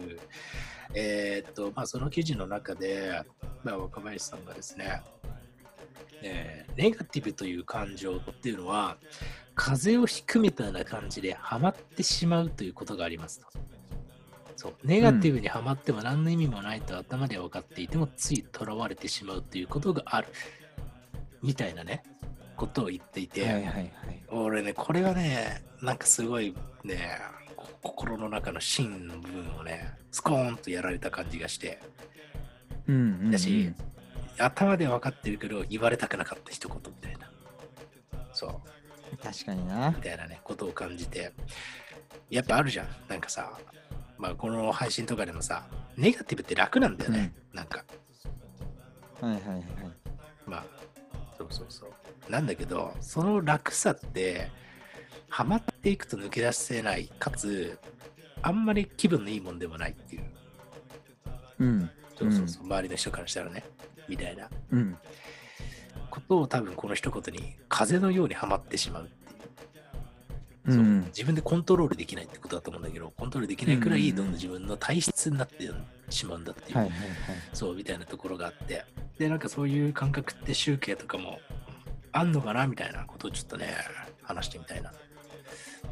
[0.93, 3.23] えーっと、まあ、その記事の中で、
[3.63, 5.01] まあ、若林さんがですね、
[6.21, 8.97] えーネガティブという感情っていうのは、
[9.55, 13.47] 風邪をひくみたいな感じでハマってしまうということがありますと。
[14.61, 20.27] そうネガティブにはまっても何の意味もないと頭では分かっていてもつい囚われてしまうということがある
[21.41, 22.03] みたいなね
[22.55, 23.91] ことを言っていて、はいはいはい。
[24.27, 27.17] 俺ねこれはねなんかすごいね
[27.55, 31.79] こ心の中の芯の部分をねスコーンとやられた感じがして
[32.87, 33.31] うんうんうん。
[33.31, 33.73] だし
[34.37, 37.31] 頭では分かってるけど言われたくなかった一言みたいな
[38.31, 38.71] そう
[39.23, 39.95] 確かになみ。
[40.03, 41.33] たいなね、ことを感じて、
[42.29, 42.87] やっぱあるじゃん。
[43.09, 43.51] なんかさ、
[44.21, 45.63] まあこの配信とかでもさ、
[45.97, 47.33] ネガティブって楽なんだよね。
[47.53, 47.83] なんか、
[49.19, 49.63] はいはいはい。
[50.45, 50.65] まあ、
[51.37, 52.31] そうそうそう。
[52.31, 54.51] なんだけど、その楽さって、
[55.27, 57.79] ハマっていくと抜け出せない、かつ、
[58.43, 60.23] あんまり気分のいいもんでもないっていう。
[61.59, 61.89] うん。
[62.15, 63.63] そうそうそう、周りの人からしたらね、
[64.07, 64.95] みたいなうん。
[66.11, 69.20] ことを多分この一言に風のようにはまってしまうっ
[70.65, 70.71] う。
[70.71, 71.03] そううん。
[71.05, 75.69] 自分でコントロールできないってことだと思うんだけど、コントロールできないくらいどんどん自分の体質になって
[76.09, 77.09] しまうんだっていう、はいはいはい。
[77.53, 78.85] そうみたいなところがあって、
[79.17, 81.39] で、なんかそういう感覚って集計とかも
[82.11, 83.67] あんのかなみたいなことをちょっとね、
[84.23, 84.97] 話してみたいなと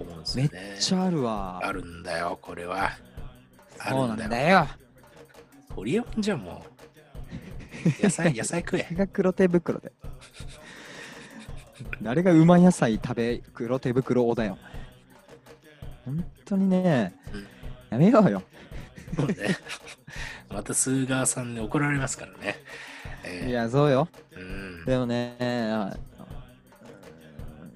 [0.04, 0.50] 思うんですめっ。
[0.80, 1.62] ちゃあるわ。
[1.64, 2.92] あるんだよ、これは。
[3.80, 4.30] あるんだよ。
[4.30, 4.68] だよ。
[5.76, 8.04] ホリエモンじゃん、もう。
[8.04, 8.96] 野菜、野菜食え手。
[8.96, 9.92] が黒手袋で。
[12.02, 14.58] 誰が馬野菜食べ黒手袋をだよ。
[16.06, 17.48] 本当にね、うん
[17.90, 18.44] やめようよ。
[19.18, 19.58] もうね
[20.50, 22.58] またスーガーさんに怒られますからね。
[23.24, 24.08] えーいや、そうよ。
[24.36, 25.36] うん、でもね、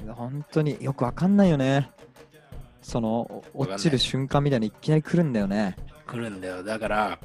[0.07, 1.89] 本当によくわかんないよね。
[2.81, 5.75] その、落ちる瞬間みたいにいきなり来るんだよね。
[6.05, 6.63] 来るんだよ。
[6.63, 7.19] だから、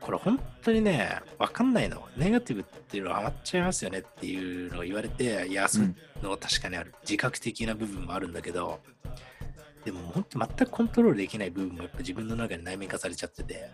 [0.00, 2.02] これ本当にね、わかんないの。
[2.16, 6.94] ネガティブっていうのはハマっちゃいますよねっていうのを言われて、いや、そういうの確かにある。
[7.02, 8.80] 自覚的な部分もあるんだけど、
[9.84, 13.70] でも本当全くコントロールできない部分もやっぱ自分の中に内面化されちゃってて、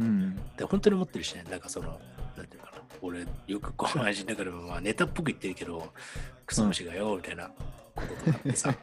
[0.00, 0.36] うん。
[0.56, 2.00] で本当に思ってるしね、なんかその、
[2.36, 2.82] なんていうのかな。
[3.00, 5.92] 俺、よくこの配信だから、まあ、ネタっぽく言ってるけど、
[6.46, 7.48] クソ虫がよ、みたいな
[7.94, 8.74] こととかってさ、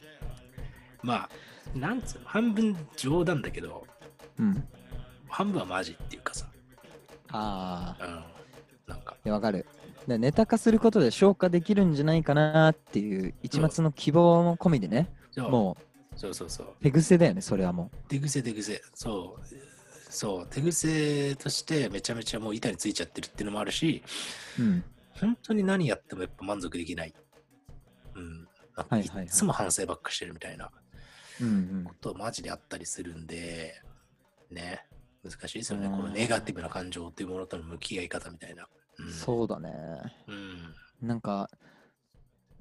[1.01, 1.29] まあ、
[1.77, 3.86] なんつうの、半分冗談だけど、
[4.39, 4.63] うん。
[5.29, 6.50] 半分はマジっていうかさ、
[7.31, 9.65] ああ、うん、なんか、いやわかる。
[10.07, 15.77] でネタ化することで消化できるんじゃないかなっていう一抹の希望も込みでね、そうも
[16.15, 16.67] そうそうそう。
[16.81, 18.81] 手癖だよね、それはも手癖手癖。
[18.93, 19.55] そう。
[20.09, 20.47] そう。
[20.47, 24.03] 手癖としてめちゃめちゃもう板についちゃってるっていうのもあるし、
[24.59, 24.61] う。
[24.61, 24.83] うん。
[25.19, 27.13] 本当に何やってもやっぱ満足できない。
[28.15, 28.47] うん。
[28.75, 30.71] はいはいはいつも反省ばっかしてるみたいな
[31.85, 31.93] こ。
[32.01, 33.81] とマジであったりするんで、
[34.49, 34.85] ね。
[35.23, 35.88] 難しいですよね。
[35.88, 38.67] うんこのネガティブな感情っていうものとの向き合い方みたいな。
[38.99, 39.71] うん、そうだね。
[40.27, 41.07] うん。
[41.07, 41.49] なんか、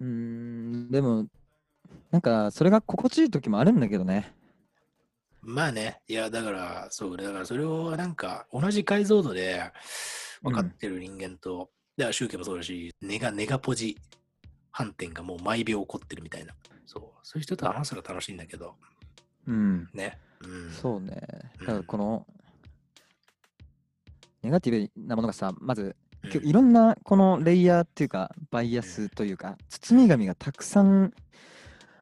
[0.01, 1.27] うーん、でも、
[2.11, 4.35] なんか、それが心地いい時もあるんだけどね。
[5.43, 9.63] まあね、いや、だから、そう、だからそれをなんか、同じ解像度で
[10.43, 13.97] 分かってる人間と、だから宗教もそうだし、ネガ、ネガポジ
[14.71, 16.55] 反転がもう毎秒起こってるみたいな。
[16.87, 18.75] そう、そういう人と話すのが楽しいんだけど、
[19.47, 19.89] うん。
[19.95, 20.19] ね。
[20.43, 20.71] うん。
[20.71, 21.21] そうね。
[21.61, 22.27] うんだからこの、
[24.43, 25.97] ネガティブなものがさ、まず、
[26.43, 31.13] いろんなこのレイヤーっていうか、バイアスというか、包み紙がたくさん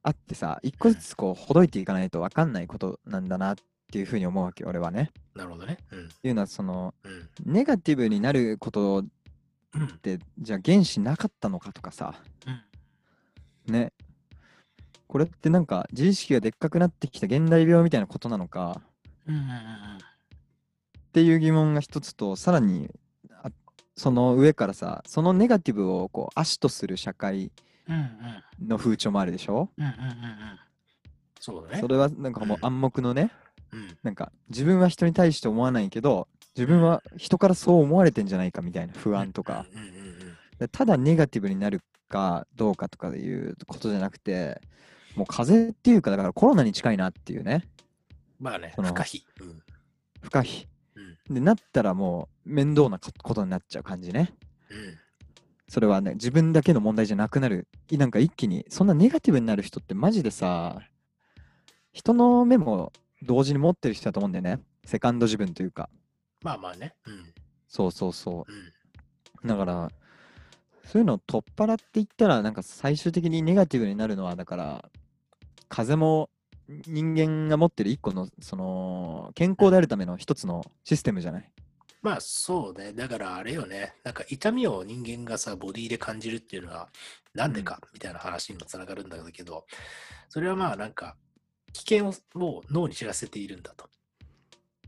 [0.03, 3.57] あってさ、一個ずつこう、ほどいていかないと分かんないことなんだなっ
[3.93, 5.11] ていうふうに思うわけ、俺はね。
[5.35, 5.79] なるほどね。
[5.93, 6.05] うん。
[6.07, 7.53] っていうのは、その、うん。
[7.53, 9.05] ネガティブになることっ
[9.75, 9.89] うん。
[9.99, 12.15] て、じゃあ原子なかったのかとかさ、
[13.67, 13.73] うん。
[13.73, 13.93] ね。
[15.07, 18.83] これってなんか自意識がでっかくなってきた現代病みたいなことなのか
[19.27, 19.35] うん。
[19.37, 19.43] うん。
[21.09, 22.91] っていう疑問が一つとさらに
[23.43, 23.51] あ
[23.97, 27.51] その上からさそのネガティブをこう悪とする社会
[27.89, 27.95] うん。
[27.97, 28.69] うん。
[28.69, 29.71] の風潮もあるでしょ？
[29.79, 29.85] うん。
[29.85, 29.91] うん。
[29.91, 29.99] うん。
[31.41, 31.81] そうだね。
[31.81, 33.31] それはなんかもううん暗黙のね
[33.73, 33.97] うん。
[34.03, 39.81] なんか自分は人に対して思わないけど自分は人からそう思われてんじゃないかみたいな不安とかうん。
[39.81, 39.87] うん。
[39.87, 40.39] うん。
[40.59, 44.61] でただネガティブになるかどうかとかいうことじゃなくて
[45.17, 47.65] もう風邪っていうかだからコロナに近いなっていうね
[48.39, 49.23] まあね、不可避。
[49.41, 49.63] うん。
[50.21, 50.69] 不可避うん。
[51.31, 54.35] でなったらもう面倒なこことになっちゃう感じね
[54.71, 54.77] うん。
[55.69, 60.79] それはね自分だけの問題じゃなくなるいなんか一気にそんなネガティブになる人ってマジでさ
[61.93, 65.91] 人の目も同時に持ってる人だと思うんだよねセカンド自分というか
[66.43, 66.95] まあまあね。
[67.07, 67.35] うん。
[67.67, 68.55] そうそうそうん。
[69.45, 69.91] うだから
[70.85, 74.85] そういうのを取っ払っていったらなんか最終的にネガティブになるのはだから
[75.69, 76.31] 風も
[76.69, 81.53] 人間が持ってる一個のその健康であるための一つのシステムじゃない？
[82.03, 82.93] まあそうね。
[82.93, 83.95] だからあれよね。
[84.05, 86.89] なんか痛みを人間がさ、ボディで感じるっていうのは、
[87.35, 89.67] なんでかみたいな話にもつながるんだけど、
[90.29, 91.17] それはまあなんか、
[91.73, 93.89] 危険をもう脳に知らせているんだと。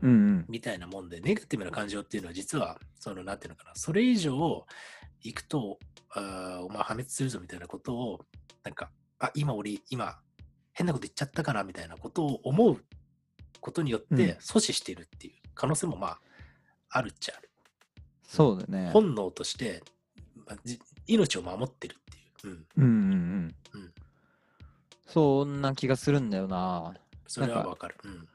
[0.01, 4.65] うんうんみたいなもんで、ネガティブな感情っていうのは実は、その、なんていうのかな、それ以上
[5.21, 8.25] 行くと、あーお前破滅するぞみたいなことを、
[8.63, 8.89] なんか、
[9.19, 10.17] あ、今俺、今、
[10.81, 12.83] 変なこと言っちゃったかなみたいなことを思う
[13.59, 16.19] ことによっうんて阻止しているっていう可能性もまあ、
[16.89, 17.49] あるっちゃある。
[18.23, 19.83] そうだね本能として、
[20.47, 22.57] まあじ命を守ってるっていう。
[22.77, 22.83] うん。
[22.83, 22.91] うんうん
[23.73, 23.93] うんうん
[25.05, 26.93] そんな気がするんだよな
[27.27, 27.95] それはわかる。
[28.03, 28.27] うん。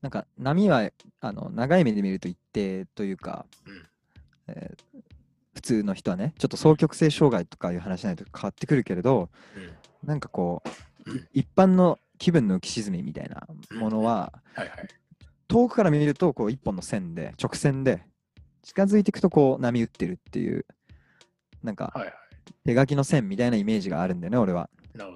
[0.00, 0.88] なんか波は
[1.20, 3.86] あの長い目で見ると一定というか、うん
[4.48, 5.02] えー
[5.54, 10.08] 普通の人はねちょっと双極性障害とかいう話じゃないと変わってくるけれどうん。
[10.08, 10.74] なんかこう、うん
[11.32, 13.46] 一般の気分の浮き沈みみたいな
[13.78, 14.88] ものは、はいはい。
[15.48, 18.02] 遠くから見るとこう一本の線で直線で
[18.62, 20.64] 近づいていくとこう波打ってるっていう
[21.62, 22.14] なんかはいはい。
[22.66, 24.70] 手書きの線みたいなイメージがあるんだよね俺は。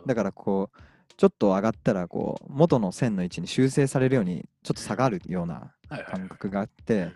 [0.07, 0.79] だからこう
[1.17, 5.73] ちょっと上がったらこう元の線の位置に修正されるようにちょっと下がるような
[6.11, 7.11] 感覚があっうんて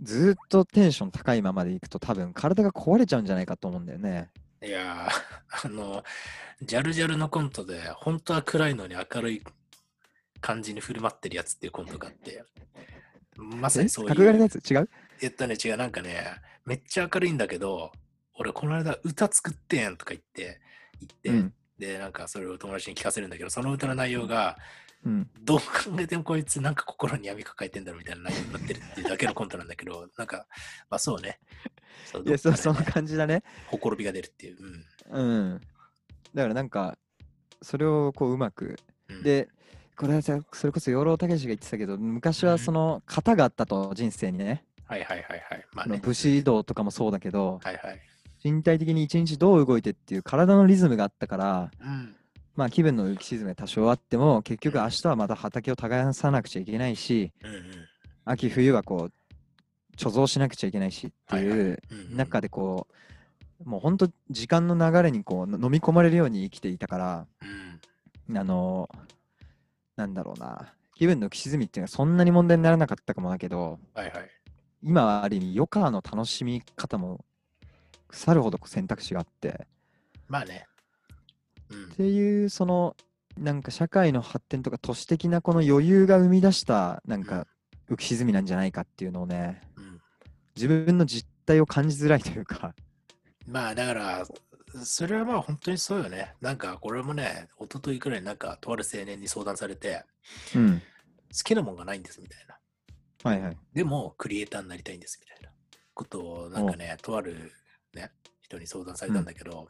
[0.00, 4.30] ずーっとテンション高いままでいくと多分体が壊れちゃうんじゃないかと思うんだよね
[4.62, 6.04] いやー、 あの、
[6.62, 9.42] ジャルジャルのコントで、本当は暗いのに明るい
[10.40, 12.44] 感じに振る舞ってるやつっていうコントがあって、
[13.36, 13.84] まさえ？
[13.84, 14.10] にそういう。
[14.10, 14.88] 角刈りのやつ違う？
[15.20, 16.24] えっとね、違う、なんかね、
[16.64, 17.92] めっちゃ明るいんだけど、
[18.34, 20.60] 俺この間歌作ってんとか言って、
[21.00, 24.56] 言って、うんで、なんかそれを友達に聞かせるんだけど、その歌の内容が、
[25.04, 25.64] うんどう考
[25.98, 30.46] えてもこいつなんか心に闇抱えてんだろみたいな内容になってるっていうだけのコントなんだけど、 なんか、
[30.88, 31.40] まあそうね。
[32.06, 34.58] そういやそその感じだねほころびが出るっていう。
[35.10, 35.60] うんうん
[36.34, 36.96] だからなんか
[37.60, 39.48] それをこううまくうん、で
[39.96, 45.66] これはさそれこそ養老孟司が言ってたけど昔うんはその型があったと人生にねはいはいはいはい。
[45.72, 46.00] まあね。
[46.02, 48.00] 武士道とかもそうだけどはいはい。
[48.42, 52.16] 身体的に一日どう動いてっていう体のリズムがあったからうん。
[52.56, 57.32] まあ気分の浮き沈みが多少あっても結局明日はまた畑を耕さなくちゃいけないし。
[58.24, 61.78] 秋冬はこう貯蔵しなくちゃいけないしってはいう
[62.10, 62.86] 中でこ
[63.64, 67.26] うもうほんと時間の流れにこうの飲み込まれるように生きていたから
[68.28, 68.38] うん。
[68.38, 68.88] あの
[69.96, 73.78] なんだろうな気分の浮き沈みっていうのはそんなに問題にならなかったかもだけど。
[74.84, 77.24] 今はある意味余暇の楽しみ方も
[78.08, 79.68] 腐るほど選択肢があって
[80.26, 80.66] まあね。
[81.72, 81.96] うんっ。
[81.96, 82.96] ていうその
[83.38, 87.46] なんか社会の発展とか都市的なこの余裕が生み出したなんか
[87.90, 90.00] 浮き沈みなんじゃないかっていうのをねうん。
[90.54, 92.74] 自分の実態を感じづらいというか
[93.46, 94.26] まあだから、
[94.84, 96.34] それはまあ本当にそうよね。
[96.40, 100.04] なんかこれもね、一昨日くらいになんかとある青年に相談されて、
[100.54, 100.82] うん
[101.34, 102.58] 好きなもんがないんですみたいな。
[103.30, 105.50] はいはいでもクリエイターになりたいんですみたいな
[105.94, 107.40] ことをなんかね、とあるね、
[108.56, 109.68] 人に相談されたんだけど、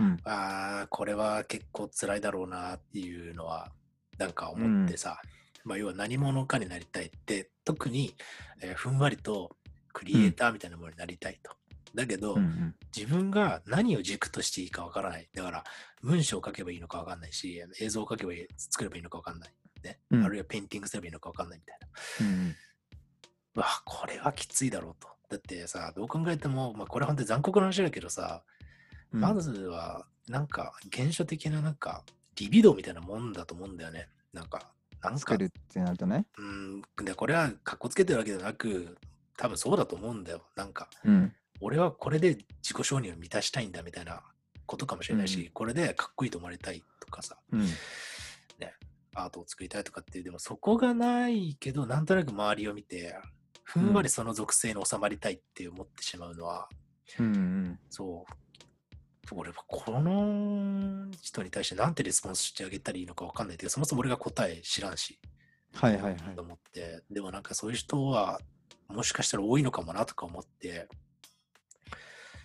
[0.00, 3.70] うんああ、これは結構辛いだろうなっていうのは、
[4.18, 5.20] なんか思ってさ、
[5.64, 8.14] まあ要は何者かになりたいって、特に、
[8.60, 9.56] えーふんわりと
[9.92, 11.52] クリエイターみたいなものになりたいと。
[11.94, 15.28] だけど、うんうん自分が何を軸としていいかわからない。
[15.34, 15.64] だから、
[16.00, 19.54] 文章を書けばいいのかわかんないし、映像を書けばいい、作ればいいのかわかんない。
[19.82, 19.98] ね。
[20.12, 21.88] うんあるいはペインティングすればいいのかわかんないみたいな。
[22.20, 22.54] うん
[23.56, 25.08] うわ、これはきついだろうと。
[25.34, 28.42] だってさ、どう考えても、まあこれ本当に残酷な話だけどさ、
[29.12, 29.20] うん。
[29.20, 32.04] まずは、なんか、原初的ななんか、
[32.36, 34.08] リビドーみたいなもんだと思うんだよね。
[34.32, 34.70] なんか、
[35.02, 35.18] なんか。
[35.18, 36.26] 作、るってなるとね。
[36.38, 38.96] うん、で、これはかっこつけてるわけじゃなく、
[39.36, 40.42] 多分そうだと思うんだよ。
[40.56, 41.34] なんか、うん。
[41.60, 44.22] 俺はこれで自己承認を満たしたいんだみたいな
[44.66, 45.50] ことかもしれないし、うん。
[45.52, 47.66] これでかっこいいと思われたいとかさ、うん。
[49.14, 53.16] アートを作りたいとかっていう、でもそこがないけど、なんとなく周りを見て、
[53.64, 56.68] ふんわりその属性に収まりたいって思ってしまうのは、
[57.18, 65.18] うんうんそう、俺はこの人に対してなんてレスポンスしてあげたらいいのかわかんないけど、そもそも俺が答え知らんし、
[65.74, 68.40] はいはいはいと思って、でもなんかそういう人は、
[68.88, 70.88] もしかしたら多いのかもなとか思って、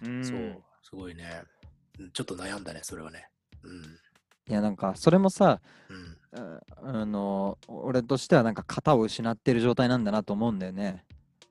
[0.01, 1.43] うんそう、すごいね。
[1.99, 3.29] うんちょっと悩んだね、それはね。
[3.61, 3.81] うん。
[4.47, 6.17] いやなんかそれもさうん。
[6.33, 11.03] ああの俺としてはなんか型を失ってる状態なんだなと思うんだよね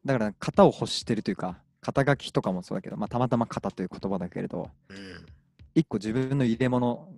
[0.05, 5.27] だから型を欲してるというか肩書きとかもそうだけど、まあ、たまたま型という言葉だけれどうん。
[5.75, 7.15] 一個自分の入れ物を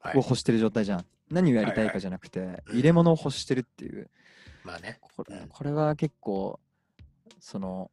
[0.00, 0.16] はい。
[0.16, 4.10] 欲してる状態じゃん、何をやりたいかじゃなくて、うん入れ物を欲してるっていう
[4.64, 4.98] まあね。
[5.00, 6.58] これ,、うんこれは結構
[7.38, 7.90] その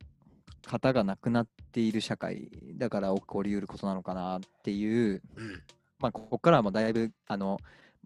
[0.66, 5.62] 型がなくなっている社会だから起こりうることなのかなっていううん。
[5.99, 7.60] まあここからはもうだいぶあの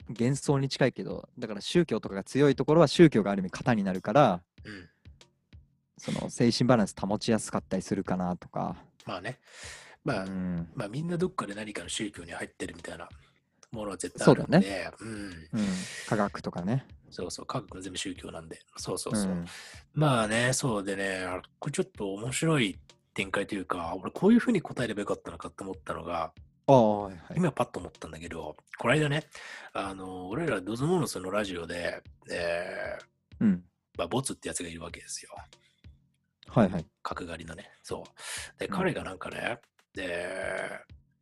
[0.10, 4.89] 幻想に近いけどだから宗教とかが強いところは宗教がある意味型になるからうん。
[5.97, 8.76] その精神バランス保ちやすかったりするかなとか、
[9.06, 9.39] まあね。
[10.04, 13.08] まあ、うんまあみんなどっかで何かの宗教に入ってるみたいな
[13.72, 15.60] ものは絶対そうだねあるんで、うん。
[15.60, 15.68] うん、
[16.08, 16.86] 科学とかね。
[17.10, 18.60] そうそう、科学は全部宗教なんで。
[18.76, 19.32] そうそうそう。
[19.32, 19.45] うん
[19.93, 22.78] まあね、そうでね、あこれちょっと面白い
[23.14, 26.34] 展開というか、俺こういうふうに答えればよかったのかって思ったのが、
[26.68, 27.22] ああ、はいはい。
[27.38, 29.24] 今パッと思ったんだけど、この間ね、
[29.74, 32.01] あの、俺らドズモーノスのラジオで、
[32.32, 33.64] えー、うん。
[33.97, 35.32] まあ、ボツってやつがいるわけですよ。
[36.47, 36.86] はいはい。
[37.01, 37.72] 角刈りのね。
[37.82, 38.59] そう。
[38.59, 39.59] で、うん彼がなんかね、
[39.93, 40.30] で、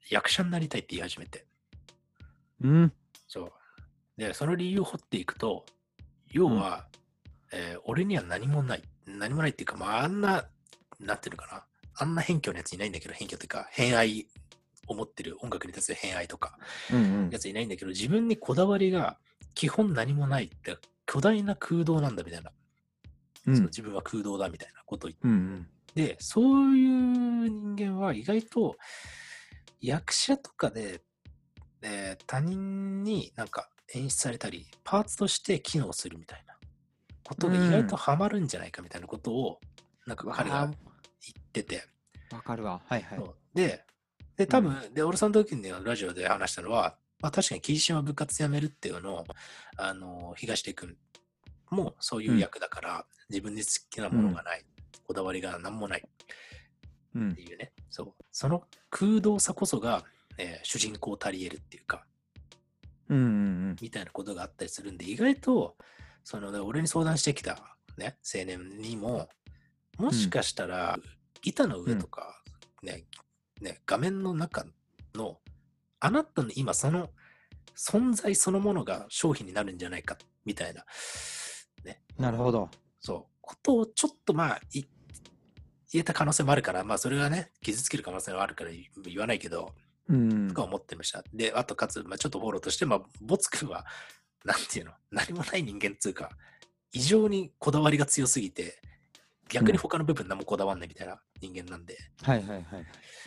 [0.09, 1.45] 役者になりたいって言い始めて。
[2.61, 2.93] うん。
[3.27, 3.51] そう。
[4.17, 5.65] で、その理由を掘っていくと、
[6.29, 6.87] 要は、
[7.51, 8.83] えー俺には何もない。
[9.05, 10.45] 何もないっていうか、まあ、あんな、
[10.99, 11.65] なんていうのかな。
[11.95, 14.27] あんな偏虚なやついないんだけど、偏虚っていうか、偏愛
[14.91, 16.57] を持ってる音楽に対する偏愛とか、
[16.91, 17.29] うんうん。
[17.29, 19.17] やついないんだけど、自分にこだわりが
[19.55, 22.51] 基本何もないって、巨大な空洞なんだみたいな。
[23.47, 23.55] うん。
[23.55, 25.27] そう自分は空洞だみたいなことを言って。
[25.27, 25.67] うんうん。
[25.95, 28.77] で、そういう人間は意外と
[29.79, 31.01] 役者とかで、
[31.81, 36.51] えー他人になんか演出されたり、パーツとして機能するみたいな。
[37.23, 39.59] ことが意外とハマるんじゃないかみたいなことを、
[40.05, 41.83] なんか彼が言ってて、
[42.31, 42.81] わかるわ。
[42.85, 43.19] はいはい。
[43.53, 43.85] で、
[44.41, 49.23] で、多分、で、俺さんの時にラジオで話したのは、まあ確かに霧島部活やめるっていうのを、
[49.77, 50.97] あの、東出君
[51.69, 54.65] もそういう役だから、自分に好きなものがない、
[55.05, 56.03] こだわりが何もない。
[57.13, 57.31] うん。
[57.31, 58.13] っていうね、そう。
[58.31, 60.03] その空洞さこそが、
[60.37, 62.03] えー主人公たり得るっていうか、
[63.09, 63.21] うんう
[63.73, 65.75] んみたいなことがあったりするんで、意外と、
[66.23, 69.29] その、ね俺に相談してきた、ね、青年にも、
[69.99, 70.97] もしかしたら、
[71.43, 72.41] 板の上とか、
[72.81, 73.03] ね、
[73.61, 74.65] ね、画面の中
[75.15, 75.39] の、
[75.99, 77.09] あなたの今その
[77.75, 80.85] 存在そのものが商品になるんじゃないか、みたいな、
[81.83, 82.23] ね、うん。
[82.23, 82.69] なるほど。
[82.99, 84.83] そう、ことをちょっとまあ、い
[85.91, 89.73] 言えた可能性もあるから、まあそれはね、傷つける可能性はあるから言言わないけど、
[90.07, 91.23] うんとか思ってました。
[91.33, 93.85] で、あとかつ、まあちょっとフォローとして、まあ、ボツ君は、
[94.45, 96.29] なんていうの、何もない人間っつうか、
[96.93, 98.81] 異常にこだわりが強すぎて、
[99.51, 102.63] 逆に他の部分何もこだわんないみたいな人間なんで、はいはいはい。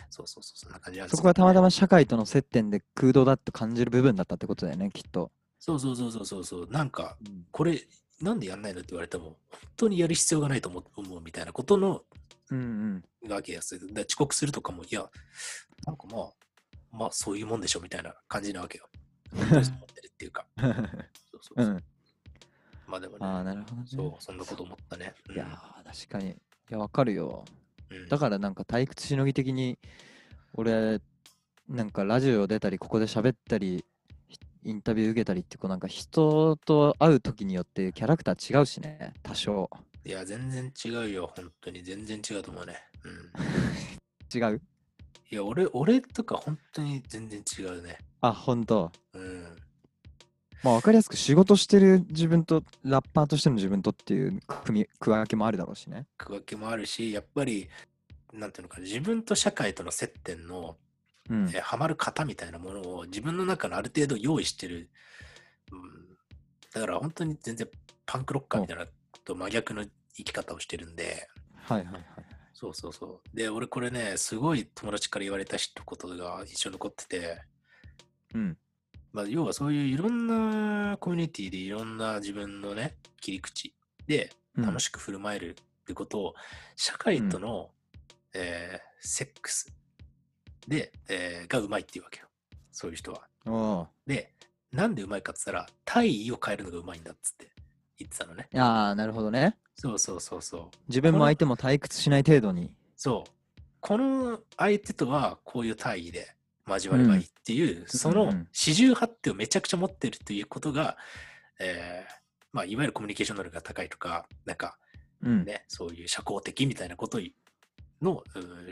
[0.09, 1.63] そうそうそう、そんな感じなんですそこはたまたま。
[1.63, 5.31] ま社会との接点で空洞だと感じる部分だったってことだよね、きっと。
[5.59, 7.17] そうそうそうそうそうそう、なんか、
[7.51, 7.81] これ、
[8.21, 9.37] なんでやんないのって言われても、本
[9.75, 10.81] 当にやる必要がないと思
[11.17, 12.03] うみたいなことの
[12.51, 13.31] うんうん。
[13.31, 13.79] わけです。
[13.93, 15.09] で遅刻するとかも、いや、
[15.85, 16.29] なんかまあ、
[16.91, 18.87] まあそういうもんでしょみたいな感じなわけよ。
[19.33, 19.55] 思って
[20.01, 20.45] るっっていうか。
[20.57, 20.73] そう
[21.41, 21.83] そうそううん。
[22.87, 23.83] まあでもああ、ね、なるほどね。
[23.87, 25.13] そう、そんなこと思ったね。
[25.29, 26.31] うんいやー、確かに。
[26.31, 26.35] い
[26.69, 27.43] や、わかるよ。
[27.89, 29.77] うんだからなんか退屈しのぎ的に、
[30.53, 30.99] 俺、
[31.69, 33.85] なんかラジオ出たり、ここで喋ったり、
[34.27, 39.69] ひインタビュー受けたりって、こうなんか人と会う時によってキャラクター違うしね、多少。
[40.03, 41.83] いや、全然違うよ、本当に。
[41.83, 42.77] 全然違うと思うね。
[43.03, 43.31] うん。
[44.37, 44.61] 違う？
[45.31, 47.97] いや、俺、俺とか本当に全然違うね。
[48.21, 48.91] あ、ほんと。
[49.13, 49.57] うん。
[50.65, 56.07] まあ分かりやすく仕事してる自分とラッパーとしての自分とっていう組み区分けもあるだろうしね。
[56.17, 57.69] 区分けもあるし、やっぱり、
[58.33, 60.75] なんていうのかな、自分と社会との接点の、
[61.29, 64.89] うんえーハマる型みたいなものを自分の中のある程度用意してる。
[65.71, 66.17] うん、
[66.73, 67.67] だから本当に全然
[68.07, 68.87] パンクロッカーみたいな
[69.23, 69.85] と真逆の
[70.15, 72.05] 生き方をしてるんで、はいはいはい。
[72.55, 73.37] そうそうそう。
[73.37, 77.41] で、俺これね、すごい友達から言われた一言が印象に残ってて、
[78.33, 78.57] うん。
[79.15, 83.73] まあ、要はそういういろんなコミュニティでいろんな自分のね、切り口
[84.07, 86.33] でうん楽しく振る舞えるってことを、
[86.75, 87.69] 社会との、
[88.33, 89.71] えーセックス
[90.67, 92.25] で、えーがうまいっていうわけよ。
[92.73, 93.87] そういう人は。
[94.05, 94.33] で、
[94.73, 97.51] なんでうまいかって言ったら、体位を変えるのがうまいんだっつって
[97.97, 98.49] 言ってたのね。
[98.53, 99.55] ああ、なるほどね。
[99.75, 100.61] そうそうそうそう。
[100.89, 102.73] 自分も相手も退屈しない程度に。
[102.97, 103.61] そう。
[103.79, 106.34] この相手とはこういう体位で
[106.67, 110.97] 交わればいいっていう、そのうんうん四十八手をめちゃくちゃ持ってるということが、
[111.59, 112.13] えー
[112.51, 114.77] まあ、いわゆるコミュニケーション能力が高いとか、なんか
[115.21, 115.45] うん。
[115.45, 117.19] ね、そういう社交的みたいなこと
[118.01, 118.23] の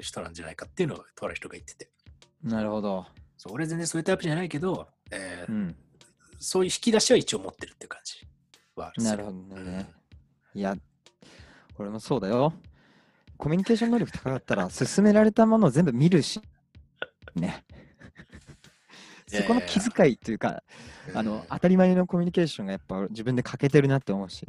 [0.02, 1.90] 人なんじゃないかっていうのをとある人が言ってて。
[2.44, 3.06] なるほど。
[3.38, 5.76] そう俺全然そういうタイプじゃないけど、えーうん。
[6.40, 8.16] そういう引き出しは一応持ってるって感じ
[8.76, 9.04] はある。
[9.04, 9.90] なるほどね。
[10.54, 10.76] いや、
[11.78, 12.54] 俺もそうだよ。
[13.38, 16.40] コミュニケーション能力高かったら、勧められたものを全部見るし、
[17.36, 17.66] ね。
[19.42, 20.64] そこの気遣いというか、
[21.10, 24.46] うんあの、当たり前のコミュニケーションがやっぱ自分で欠けてるなって思うし。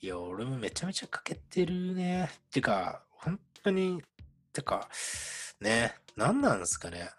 [0.00, 2.30] いや、俺もめちゃめちゃ欠けてるね。
[2.50, 4.02] てか、本当に、
[4.52, 4.88] てか、
[5.60, 7.10] ね、何なんですかね。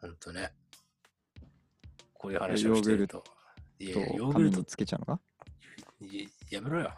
[0.00, 0.52] 本当ね。
[2.14, 3.22] こういう話をしてると。
[3.78, 5.20] いやヨとーグルトつけちゃうのか？
[6.00, 6.92] いやめろよ。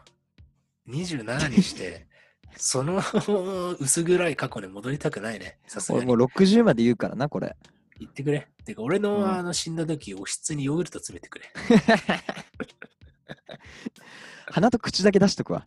[0.88, 2.06] 27にして、
[2.56, 3.02] その
[3.78, 5.58] 薄暗い過去に戻りたくないね。
[5.66, 6.26] さすがに俺もう。
[6.28, 7.56] 60まで言うからな、これ。
[7.98, 8.46] 言ってくれ。
[8.64, 11.50] てか、俺の、うんあの死んだ時、おひつにヨーグルト詰めてくれ。
[14.50, 15.64] 鼻と口だけ出しとくわ。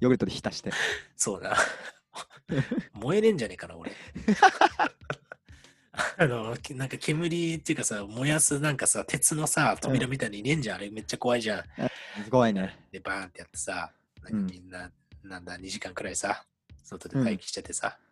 [0.00, 0.72] ヨーグルトで浸して。
[1.16, 1.56] そうだ。
[2.94, 3.92] 燃えねえんじゃねえかな、俺。
[6.18, 10.76] あの、きなんか煙っていうかさ、燃やすなんかさ、鉄のさ、扉みたいにいねえんじゃん。
[10.76, 11.64] あれめっちゃ怖いじゃん。
[12.30, 12.78] 怖いね。
[12.90, 14.90] で、バーンってやってさ、なんうんかみんな、
[15.22, 16.44] なんだ、2時間くらいさ、
[16.82, 18.11] 外で待機しててさ、う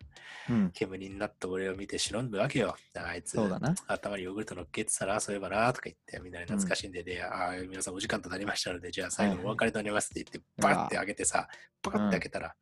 [0.73, 2.75] 煙になった俺を見て忍ぶわけよ。
[2.95, 3.73] あいつ、そうだな。
[3.87, 11.47] 頭にヨーグルト乗っけてたら、そういえばなとか言って、みんなに懐かしんで、で、ああ、皆さんお時間となりましたので、じゃあ最後のお別れとなりますって言って、バッて開けてさ、
[11.81, 12.55] パカッて開けたら、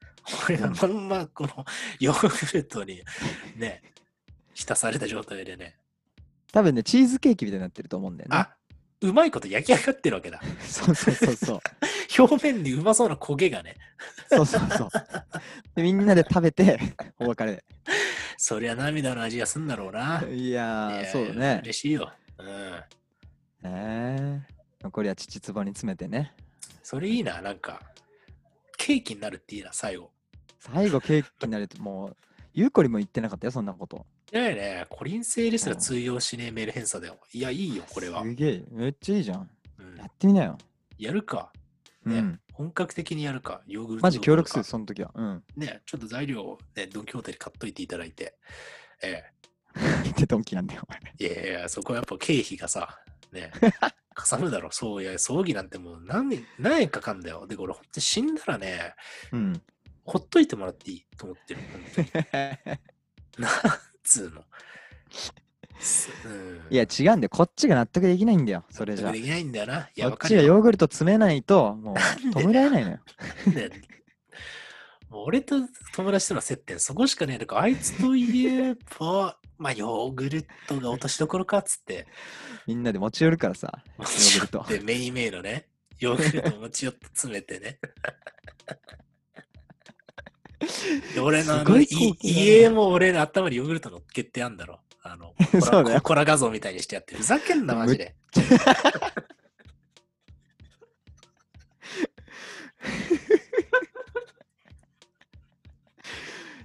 [0.48, 1.66] 俺がまんまこの
[2.00, 3.02] ヨーグルトに
[3.56, 3.82] ね、
[4.54, 5.78] 浸された状態でね、
[6.52, 8.38] 多分ね、チーズケーキみたいになってると思うんだよね。
[8.38, 8.56] あ
[9.02, 10.41] うまいこと焼き上がってるわけだ。
[10.62, 11.62] そうそうそうそう。
[12.18, 13.76] 表面にうまそうな焦げがね、
[14.30, 14.89] そうそうそう。
[15.76, 16.80] でみんなで食べて、
[17.20, 17.64] お別れ。
[18.38, 20.24] そりゃ涙の味がすんだろうな。
[20.30, 21.60] いやそうだね。
[21.64, 22.12] 嬉しいよ。
[22.38, 22.84] うん。
[23.64, 26.34] えー、残りは乳壺に詰めてね。
[26.84, 27.82] それいいな、なんか、
[28.78, 30.12] ケーキになるっていいな、最後。
[30.60, 32.18] 最後ケーキになるともう、
[32.60, 34.05] ゆうこりも言ってなかったよ、そんなこと。
[34.34, 37.18] いやいやね、コリン星ですら通用しねえメール返鎖だよ。
[37.32, 38.22] いや、いいよ、これは。
[38.22, 39.49] すげえ、めっちゃいいじゃん。
[39.80, 40.57] うんやってみなよ。
[40.97, 41.53] やるか。
[42.03, 42.39] ね、うん。
[42.51, 43.62] 本格的にやるか。
[43.66, 45.12] ヨーグルトマジ協力する、その時は。
[45.16, 45.43] うん。
[45.55, 48.36] ね、ちょっと材料を、ね、ドン・キホーテで買っといていただいて。
[49.01, 49.24] え
[50.05, 50.99] えってドンキなんだよ、お前。
[51.18, 52.99] いやいや、そこはやっぱ経費がさ、
[53.32, 53.53] ね、
[54.14, 54.70] かさむだろ。
[54.70, 57.47] そういや、葬儀なんてもう何年、何円かかんだよ。
[57.47, 58.95] で、これ、ほんと死んだらね、
[59.32, 59.62] うん。
[60.10, 61.60] ほっといてもらっていいと思ってる。
[63.38, 63.51] なん
[64.03, 64.43] つうの。
[66.72, 67.30] いや、違うんだよ。
[67.30, 69.89] こっちが納得できないんだよ、それじゃできないんだよな。
[70.10, 70.18] こ。
[70.26, 72.60] っちがヨーグルト詰めないと、もう、なんで？
[72.60, 72.99] 弔えないのよ。
[75.10, 75.55] もう俺と
[75.93, 77.38] 友達との接点、そこしかねえ。
[77.38, 82.07] だから、あいつといえば、 まあ、ヨーグルトが落としどころかっつって、
[82.66, 84.66] みんなで持ち寄るからさ、ヨ持ーグルト。
[84.68, 85.68] で、メインメイのね、
[85.99, 87.80] ヨーグルト持ち寄って詰めてね。
[91.14, 91.78] で俺のあの
[92.22, 94.80] 家も俺の頭にヨーグルト乗っけてやんだろ。
[95.01, 95.34] あの、
[96.03, 97.16] コラ画像みたいにしてやって。
[97.16, 98.16] ふざけんな、マジで。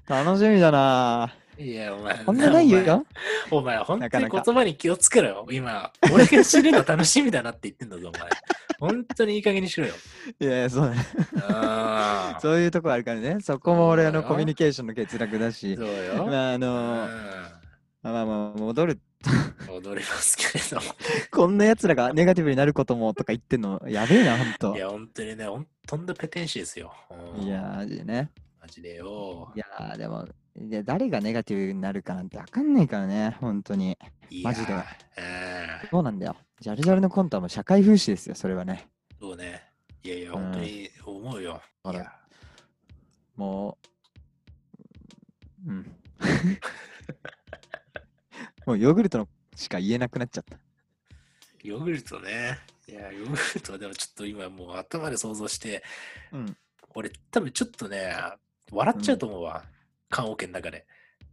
[0.07, 2.25] 楽しみだないや、お前。
[2.25, 3.07] こんなないよ。
[3.51, 5.47] お前、本当に言葉に気をつけろよ。
[5.51, 8.29] 今、俺が死ぬの楽しみだなって言ってんだぞ、お前。
[8.81, 9.95] 本当にいい加減にしろよ。
[10.41, 10.97] いやいや、そうね。
[12.41, 13.39] そういうとこあるからね。
[13.41, 15.77] そこも俺のコミュニケーションの欠落だし。
[15.77, 16.27] そうよ。
[16.27, 17.11] まあ、あうのー、
[18.03, 18.95] まあまあ、戻る。
[18.95, 18.99] ん
[19.71, 20.95] 踊りますけれども。
[21.31, 24.79] こんな奴らがネガティブになることもとか言ってんの、やべえな、ほんとい。
[24.79, 26.93] や、本当にね、ほんとんだペテンシですよ。
[27.37, 28.31] うんいや、マジでね。
[28.61, 29.59] マジでよい。
[29.59, 30.27] やー、でも、
[30.57, 33.99] いや誰がネガティブになるかなんてわかんないからね、本当に。
[34.43, 34.73] マジで
[35.17, 36.37] えそうなんだよ。
[36.61, 38.89] ジャルジャルのコントはもう社会風刺ですよ、それはね。
[39.21, 39.63] ーそうね。
[40.05, 41.61] いやいや、うん本当に思うよ。
[41.83, 42.13] ほら
[43.37, 43.77] も
[45.67, 45.97] う、うん。
[48.67, 50.57] もうヨーグルトのしか言えなくなっちゃった。
[51.63, 52.59] ヨーグルトね。
[52.87, 55.83] いや、ヨーグルトはでもちょっと今もう頭で想像して、
[56.31, 56.57] うん。
[56.95, 58.15] 俺多分ちょっとね、
[58.71, 59.65] 笑っちゃうと思うわ。
[60.11, 60.87] 棺桶の中で。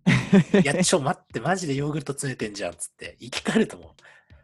[0.63, 3.17] いや、ちょ、待って、マジでヨーグルト詰めてんじゃんっつって。
[3.19, 3.91] 生き返ると思う。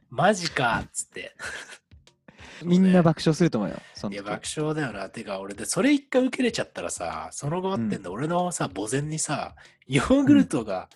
[0.10, 1.36] マジかっつって。
[2.64, 3.76] みんな爆笑すると思うよ。
[3.76, 5.10] いや、時爆笑だよな。
[5.10, 9.56] てか、俺で、それ一回受けれちゃったらさ、その後待ってんだ、俺のさ、墓前にさ、
[9.88, 10.90] ヨーグルトが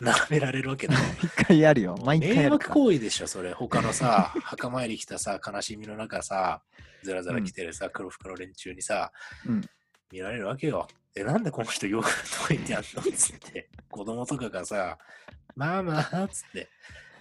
[0.00, 1.00] 並べられるわけだよ。
[1.22, 1.96] 一回やるよ。
[2.04, 2.70] 毎回迷惑。
[2.70, 3.52] 行為でしょ、それ。
[3.52, 6.62] 他のさ、墓参り来たさ、悲しみの中さ、
[7.02, 9.12] ずらずら来てるさ、黒服の連中にさ、
[9.46, 9.68] うん
[10.10, 10.88] 見られるわけよ。
[11.14, 13.02] え、なんでこの人ヨーグルト置いてあんの？
[13.12, 13.68] つって。
[13.90, 14.98] 子供とかがさ、
[15.56, 16.68] ママつって、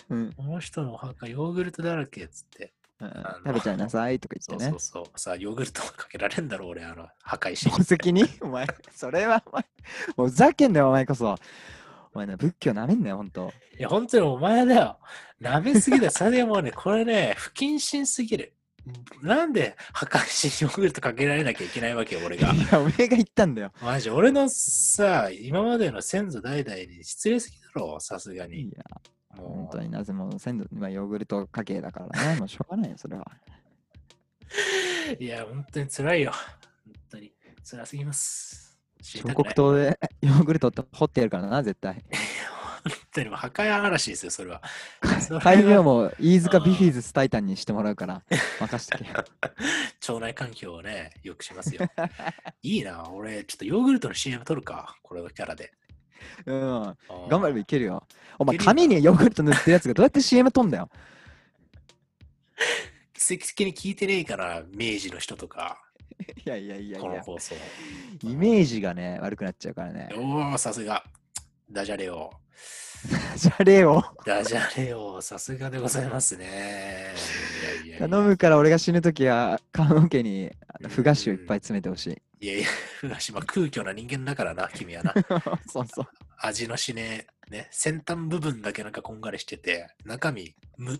[0.09, 2.73] うんこの人のお墓ヨーグルトだらけつって。
[2.99, 3.13] うんの
[3.45, 5.05] 食べちゃいなさいとか言ってねそうそう。
[5.05, 5.19] そう。
[5.19, 7.71] さ、ヨーグルトかけられんだろ、俺、あの、墓石に。
[7.71, 8.23] 宝石に？
[8.41, 9.65] お前、それはお前、
[10.15, 11.35] もうふざけんなよ、お前こそ。
[12.13, 13.53] お前ね、仏教なめんなよ、ほんと。
[13.77, 14.97] いや、本当にお前だよ。
[15.39, 16.11] 舐めすぎだよ。
[16.11, 18.53] それでもうね、これね、不謹慎すぎる。
[19.21, 22.53] なんで墓石にヨーグルトかけられなきゃいけないわけよ、俺が。
[22.53, 23.71] いや、お前が言ったんだよ。
[23.81, 28.71] マジ、俺のさ、今までの先祖代々に失礼すぎだろ、さすがいに。
[28.75, 28.83] や、
[29.35, 33.25] 本も当になぜも先祖、まあ、ヨーグルト家系だからね、 もうしょうがないよ、それは。
[35.19, 36.31] う、いや、本当に辛いよ。
[36.31, 37.33] 本当に
[37.63, 38.77] 辛すぎます。
[39.03, 42.03] 彫刻刀で ヨーグルトって掘ってやるからな、絶対。
[42.89, 44.61] 本当にもう墓屋嵐ですよ、それは。
[45.21, 48.23] それは開業も飯塚ビフィズスタイタンにしてもらうから、
[48.59, 49.05] 任しとけ。
[49.11, 51.81] 腸内環境をね、良くしますよ。
[52.61, 55.71] いいな、俺、ちょっとヨーグルトの CM 撮るか、これのキャラで。
[56.45, 56.97] うん。
[57.29, 58.05] 頑張ればいけるよ。
[58.39, 60.89] お前、いけるよ髪にヨーグルト塗ってるやつがどうやって CM 飛んだよ。
[63.13, 65.81] 奇跡的に聞いてねえから、明治の人とか、
[66.45, 66.99] いやいやいやいや。
[66.99, 67.55] この放送。
[68.23, 70.09] イメージがね、悪くなっちゃうからね。
[70.15, 71.03] おお、さすが。
[71.71, 72.31] ダジャレを。
[73.37, 76.45] じゃあ、例をダジャレを、さすがでございますね。
[76.45, 76.49] い
[77.63, 80.51] やいやいや頼むから俺が死ぬときは、棺桶に
[80.89, 82.45] ふ菓子をいっぱい詰めてほしい。
[82.45, 82.67] いやいや、
[82.99, 85.13] ふがしま空虚な人間だからな、君はな。
[85.69, 86.07] そうそう。
[86.39, 90.99] 味のしねえ、ね、先端部分だけなんかこんがりしてて、中身、無。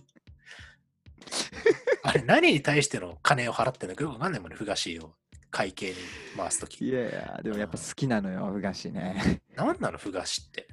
[2.04, 5.14] あれ、何に対しての金を払ってんのかよくわかんないもんね、ふがしを
[5.50, 5.96] 会計に
[6.36, 6.88] 回すといき。
[6.88, 9.40] やいや、でもやっぱ好きなのよ、ふ菓子ね。
[9.56, 10.67] 何なの、ふがしって。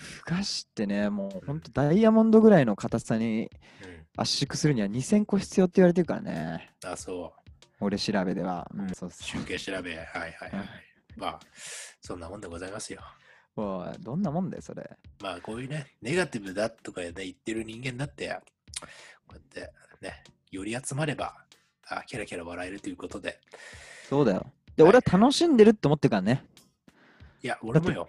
[0.00, 3.50] ふ菓子ってね、もうほんとダイヤモンドぐらいの硬さに
[3.84, 4.00] うん。
[4.16, 6.74] 圧縮するには2000個必要って言われてるからね。
[6.84, 7.50] あ、そう。
[7.80, 8.68] 俺調べでは。
[8.74, 9.38] うん、そう集。
[9.44, 9.94] 計調べ。
[9.96, 10.50] はいはいはい。
[11.16, 11.40] まあ、
[12.00, 13.00] そんなもんでございますよ。
[13.56, 14.90] おいどんなもんだよ、それ。
[15.20, 18.28] まあ、こういうね、ネガティブだとか、ね、言ってる人間だって、
[19.26, 21.34] こうやってね、より集まれば、
[21.88, 23.40] あキャラキャラ笑えるということで。
[24.08, 24.46] そうだよ。
[24.76, 26.44] で、はい俺は楽しんでるって思ってるからね。
[27.42, 28.08] いや、俺もよ。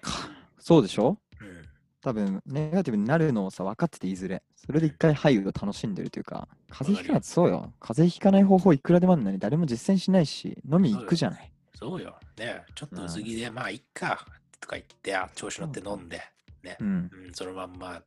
[0.60, 1.18] そうでしょ？
[1.40, 1.62] うん。
[2.02, 4.42] 多分、ネガティブになるのをさ、分かってていずれ。
[4.56, 7.74] それで一回ハイを楽しんでるというか、風邪ひかなそうよ。
[7.80, 11.52] 風邪ひかない方法いくらでもあるのに誰も実践しないし、飲み行くじゃない。
[11.76, 12.18] そうよ。
[12.38, 14.26] ね、ちょっと薄着で、まあ、いっか、
[14.60, 16.22] とか言って、あ調子乗って飲んで、
[16.64, 16.88] ね、うん。
[16.88, 18.02] うん、そのまんま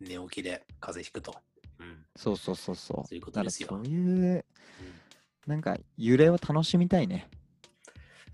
[0.00, 1.34] 寝起きで風邪ひくと。
[1.78, 2.04] うん。
[2.16, 3.06] そうそうそうそう。
[3.06, 4.44] そういうことですよそういう、うん
[5.48, 7.26] なんか揺れを楽しみたいね。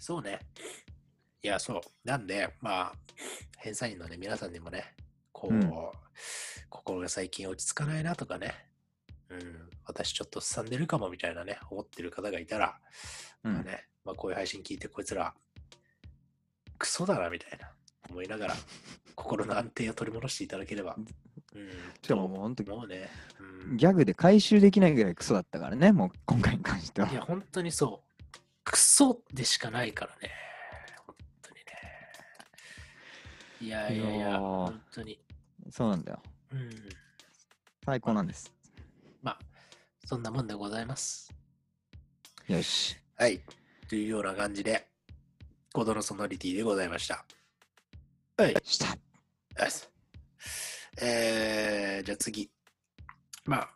[0.01, 0.41] そうね。
[1.45, 1.81] いや、そう。
[2.05, 2.93] なんで、まあ、
[3.59, 4.95] 返済員のね、皆さんにもね、
[5.31, 5.71] こう、うん
[6.71, 8.53] 心が最近落ち着かないなとかね、
[9.31, 12.77] うん、私ちょっとすさんでるかもみたいなね、思ってる方がいたら、
[13.45, 15.35] うんまあね、まあ、こういう配信聞いて、こいつら、
[16.79, 17.71] クソだなみたいな、
[18.11, 18.55] 思いながら、
[19.15, 20.97] 心の安定を取り戻していただければ。
[21.55, 21.69] うん、
[22.03, 23.09] しかももう本当もうね、
[23.69, 27.09] うん、ギャグで回収できないぐらいクソだったからね、もう今回に関しては。
[27.11, 28.39] いや、本当にそう。
[28.65, 30.44] クソでしかないからね。
[33.65, 35.19] いやいやいや、本当に。
[35.71, 36.23] そうなんだよ。
[36.53, 36.71] うん。
[37.87, 38.53] 最高なんです。
[39.23, 39.39] まあ、
[40.05, 41.33] そんなもんでございます。
[42.47, 42.97] よし。
[43.17, 43.41] はい。
[43.89, 44.87] というような感じで、
[45.73, 47.25] コードのソノリティでございました。
[48.37, 48.55] はい。
[48.63, 48.99] した。
[51.01, 52.51] えー、じゃあ次。
[53.47, 53.71] まあ、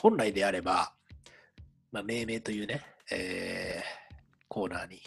[0.00, 0.92] 本来であれば、
[1.92, 5.00] まあ、命名というね、えー、コーナーに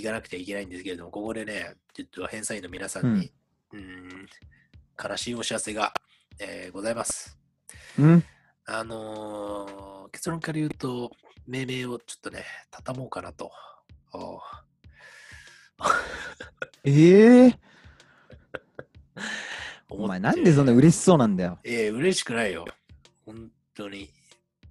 [0.00, 3.32] 行かなくてはいけないんですけれども、ここでね、ちょっと返済員の皆さんに、
[3.72, 4.26] うーん、
[5.02, 5.92] 悲しいお知らせが、
[6.38, 7.38] えーございます。
[7.98, 8.24] うん
[8.66, 11.10] あのー結論から言うと、
[11.46, 13.50] 命名をちょっとね、畳もうかなと。
[14.12, 14.40] お
[16.84, 17.58] ええ
[19.88, 21.58] 思ってお前なんでそんな嬉しそうなんだよ。
[21.64, 22.64] ええ嬉しくないよ。
[23.24, 24.10] 本当に。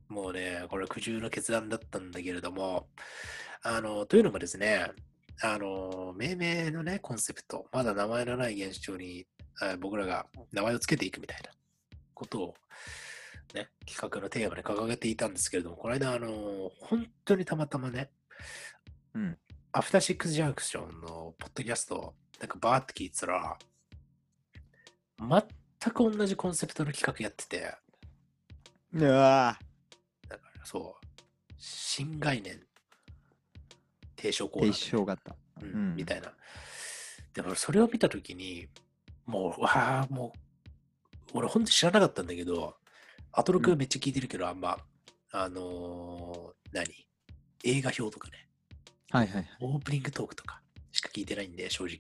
[0.08, 2.88] もうね、これ苦渋の決断だったんだけれども、
[3.62, 4.92] あの、というのもですね、
[5.42, 9.26] あの、命名のね、コンセプト、まだ名前のない現象に、
[9.62, 11.50] あ僕らが名前をつけていくみたいな
[12.14, 12.54] ことを、
[13.54, 18.10] ね、企画のテーマに掲げていたんですけれども、この間、あの、本当にたまたまね、
[19.14, 19.38] うん。
[19.72, 23.58] アフターシックスジャンクションのポッドキャストをなんかバーって聞いてたら、
[25.20, 27.76] 全く同じコンセプトの企画やってて、
[28.94, 29.58] うわ
[30.30, 32.60] だからそう、新概念
[34.26, 35.36] 提唱コーナ提ー、唱型。
[35.62, 36.34] うんうんみたいな。
[37.34, 38.68] でもそれを見たときに、
[39.26, 40.34] もう、わあ、も
[41.34, 42.76] う、俺本当に知らなかったんだけど、
[43.32, 44.78] アトロクめっちゃ聞いてるけど、あんま、
[45.32, 47.08] あのー何？
[47.64, 48.48] 映画表とかね、
[49.10, 49.48] はいはいはい。
[49.62, 50.62] オープニングトークとか
[50.92, 52.00] しか聞いてないんで、正直。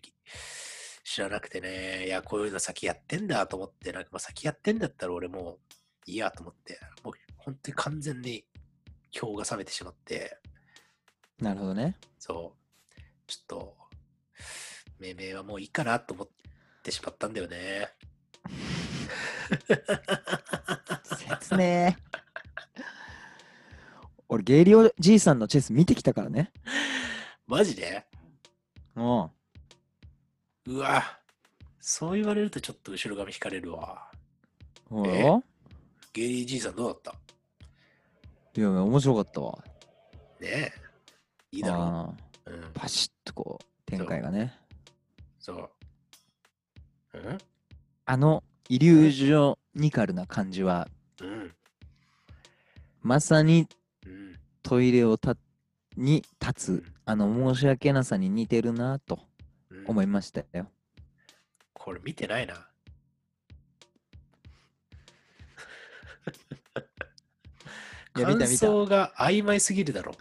[1.03, 5.59] 知らなくてね、いや、こういうの先やってんだと思って、なんかまあ先やってんだったら俺も
[6.07, 8.45] ういいやと思って、もう本当に完全に
[9.11, 10.37] 票が冷めてしまって、
[11.39, 11.95] なるほどね。
[12.17, 13.77] そう、ちょっと、
[14.99, 16.29] 命名はもういいかなと思っ
[16.81, 17.89] てしまったんだよね。
[21.05, 21.93] 説明。
[24.27, 26.51] 俺、ゲイリオじいさんのチェス見てきたからね。
[27.45, 28.05] マジで？
[28.95, 29.29] うん。
[30.67, 31.19] うわ、
[31.79, 34.09] そう言われるとちょっと後ろ髪引かれるわ。
[34.89, 35.21] ほえ？
[35.23, 35.43] ら。
[36.11, 37.21] ゲイリーじいさんどうだっ
[38.57, 39.57] いや、面白かったわ。
[40.39, 40.84] たねえ。
[41.55, 42.13] いいだろあ
[42.47, 42.51] う。
[42.51, 42.71] うんー。
[42.73, 44.53] パシッとこう、展開がね。
[45.39, 47.17] そう。
[47.17, 47.37] うん？
[48.05, 50.87] あの、イリュージョニカルな感じは、
[51.21, 51.55] うん。
[53.01, 53.67] まさに
[54.05, 54.35] うん。
[54.63, 55.37] トイレをた
[55.95, 59.19] に立うつん、あの、申し訳なさに似てるなと
[59.69, 60.69] うん思いましたよ。
[61.73, 62.67] これ見てないな。
[68.13, 70.15] 感想が曖昧すぎるだろ。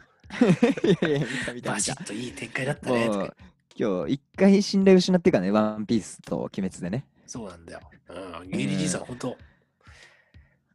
[0.84, 2.04] いやいや、見た見たバシ見た。
[2.04, 3.06] ッといい展開だったね。
[3.06, 3.36] とかもう、
[3.76, 7.06] 今日一回信頼失ってからね、ワンピースと鬼滅でね。
[7.26, 7.80] そうなんだよ。
[8.08, 8.50] うん。
[8.50, 9.36] ゲイリーじいさん、本当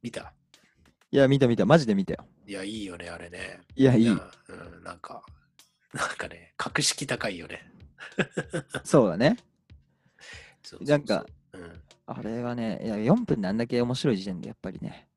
[0.01, 0.33] 見た
[1.11, 2.25] いや、見た見た、マジで見たよ。
[2.45, 3.61] いや、いいよね、あれね。
[3.75, 4.09] いや、いい。
[4.09, 5.23] うん、なんか、
[5.93, 7.71] なんかね、格式高いよね。
[8.83, 9.37] そうだね。
[10.63, 11.81] そうそうそうなんか、うん。
[12.05, 15.07] あれはね、いや、4分であんだけ面白い時点でやっぱりね、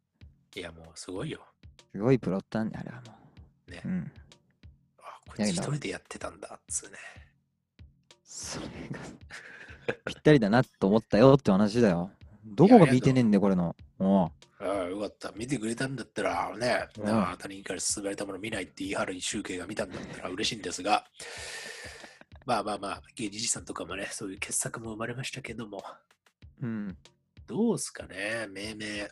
[0.55, 1.40] いや、もうすごいよ。
[1.92, 3.12] すごいプロットなんで、あれはも
[3.68, 3.88] ねう。
[3.88, 4.12] うん。
[5.33, 6.97] あ、こいつ一人でやってたんだ、っつうね。
[8.24, 8.99] それが
[10.05, 12.11] ぴったりだなと思ったよって話だよ。
[12.45, 13.76] どこが見てねえんだよ、これの。
[13.99, 15.33] おうああ、よかった。
[15.33, 21.05] 見てくれたんだったら、ね、うんあなたにから勧められたもの見ないって言い張る集計が見たんだったら嬉しいんですが、
[22.47, 25.83] まあまあまあ、芸人さんとかもね、そういう傑作も生まれましたけども、
[26.62, 26.97] うん。
[27.47, 29.11] どうすかね、命名。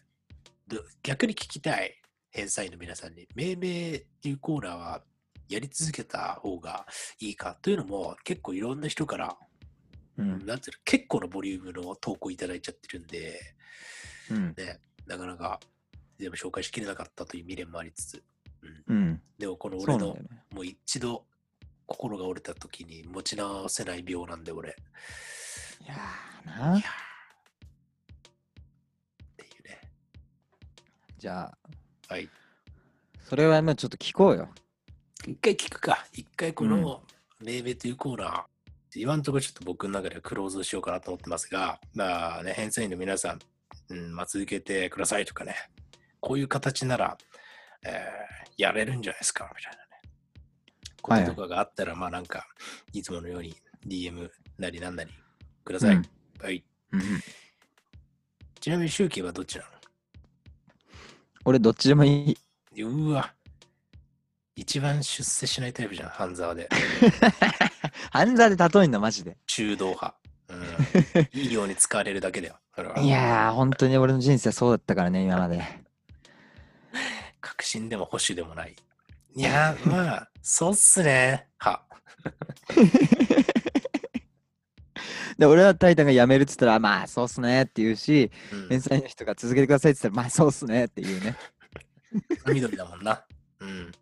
[0.69, 2.01] ど逆に聞きたい、
[2.31, 3.29] 返済の皆さんに。
[3.35, 5.03] 命名っていうコーナーは
[5.51, 6.87] やり続けた方が
[7.19, 9.37] いいかというのも、結構いろんな人から、
[10.17, 10.47] うん。
[10.47, 13.41] なんていうの、結構なボリュームの投稿いただいちゃってるんで、
[14.31, 14.55] うん。
[14.57, 15.59] ね、なかなか
[16.19, 18.23] 全部紹介しきれなかったという未練もありつつ、
[18.87, 19.23] うん、うん。
[19.39, 20.23] でもこの俺のね。
[20.53, 21.25] もう一度
[21.87, 24.77] 心が折れた時に持ち直せない病なんで俺、
[25.81, 26.79] いやーな。
[26.79, 26.83] っ
[29.37, 29.81] ていうね。
[31.19, 31.59] じゃあ、
[32.09, 32.29] はい。
[33.21, 34.49] それはもうちょっと聞こうよ。
[35.27, 36.07] 一回聞くか。
[36.13, 37.03] 一回この
[37.41, 43.39] 命名というコーナー、今んところちょっと僕の中ではクローズしようかなと思ってますが、まあね、返済員の皆さん、
[43.91, 45.55] うんまあ、続けてくださいとかね、
[46.21, 47.19] こういう形なら、
[47.85, 49.81] えーやれるんじゃないですか、みたいなね。
[51.01, 52.47] こはいととかがあったら、まあなんか、
[52.93, 53.57] いつものように
[53.87, 55.11] DM なりなんなり
[55.65, 55.95] ください。
[55.97, 56.05] うん
[56.43, 56.63] はい。
[56.93, 57.01] うん
[58.61, 59.65] ちなみに周期はどっちな
[61.47, 62.37] 俺、どっちでもい
[62.77, 62.83] い。
[62.83, 63.33] のうわ。
[64.57, 66.69] 一番出世しないタイプじゃん、半沢で。
[68.11, 69.37] 半沢で例えんだ、マジで。
[69.47, 70.15] 中道派。
[70.49, 72.59] うん、いいように使われるだけだよ。
[72.99, 75.63] いやー、本当に俺の人生はそうだったからね、今まで。
[77.41, 78.75] 確信でも保守でもない。
[79.35, 81.47] いやー、まあ、そうっすね。
[81.59, 81.83] は。
[85.39, 91.37] で、俺はタイタンが辞めるっつったら、まあ、そうっすねって言うし、うん連載の人が続けてくださいって言ったら、まあ、そうっすねって言うね。
[92.53, 93.25] 緑だもんな。
[93.61, 93.93] うん。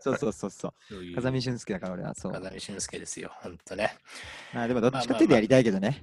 [0.00, 0.74] そうそうそうそう。
[0.88, 2.32] そういう風見俊介だから俺はそう。
[2.32, 3.96] 風見俊介ですよ、ほんとね。
[4.52, 6.02] まあでもどっちかっていうとやりたいけどね。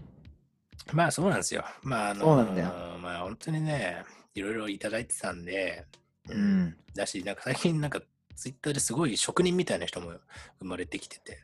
[0.93, 1.65] まあそうなんですよ。
[1.83, 2.69] まああのそうなんだよ
[3.01, 4.03] まあ本当にね、
[4.35, 5.85] いろいろいただいてたんで、
[6.29, 6.77] うん。
[6.95, 8.01] だし、なんか最近なんか
[8.35, 10.13] ツイッターですごい職人みたいな人も
[10.59, 11.39] 生まれてきてて、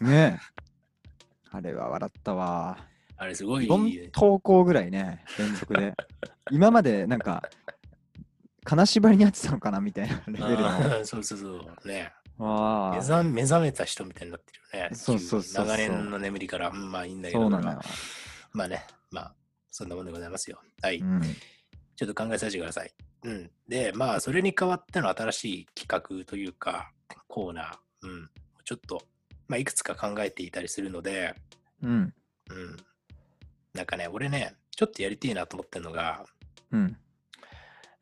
[0.00, 0.66] ねえ。
[1.50, 2.78] あれは笑ったわ。
[3.18, 5.94] あれすごい、4投稿ぐらいね、連続で。
[6.52, 7.42] 今までなんか、
[8.66, 11.04] 金縛りにあってたのかなみたいなレベルの。
[11.04, 11.48] そうそうそ
[11.84, 14.94] う、ねわあ目覚目覚めた人みたいになってるよね。
[14.94, 17.80] そうそうそう長年の眠りから、うんまあいいんだけど、そうなのよ。
[18.52, 19.34] まあね、まあ
[19.70, 20.58] そんなもんでございますよ。
[20.82, 20.98] はい。
[20.98, 21.22] うん。
[21.96, 22.92] ちょっと考えさせてください。
[23.24, 23.50] うん。
[23.68, 25.86] で、まあ、それに代わっての新しい企
[26.18, 26.90] 画というか、
[27.28, 28.30] コーナー、うん。
[28.64, 29.02] ちょっと、
[29.48, 31.34] まあ、いくつか考えていたりするので、
[31.82, 31.90] うん。
[31.90, 32.76] うん。
[33.74, 36.24] なんかね、俺ね、ちょっとやりてえなと思ってるのが、
[36.70, 36.96] うん。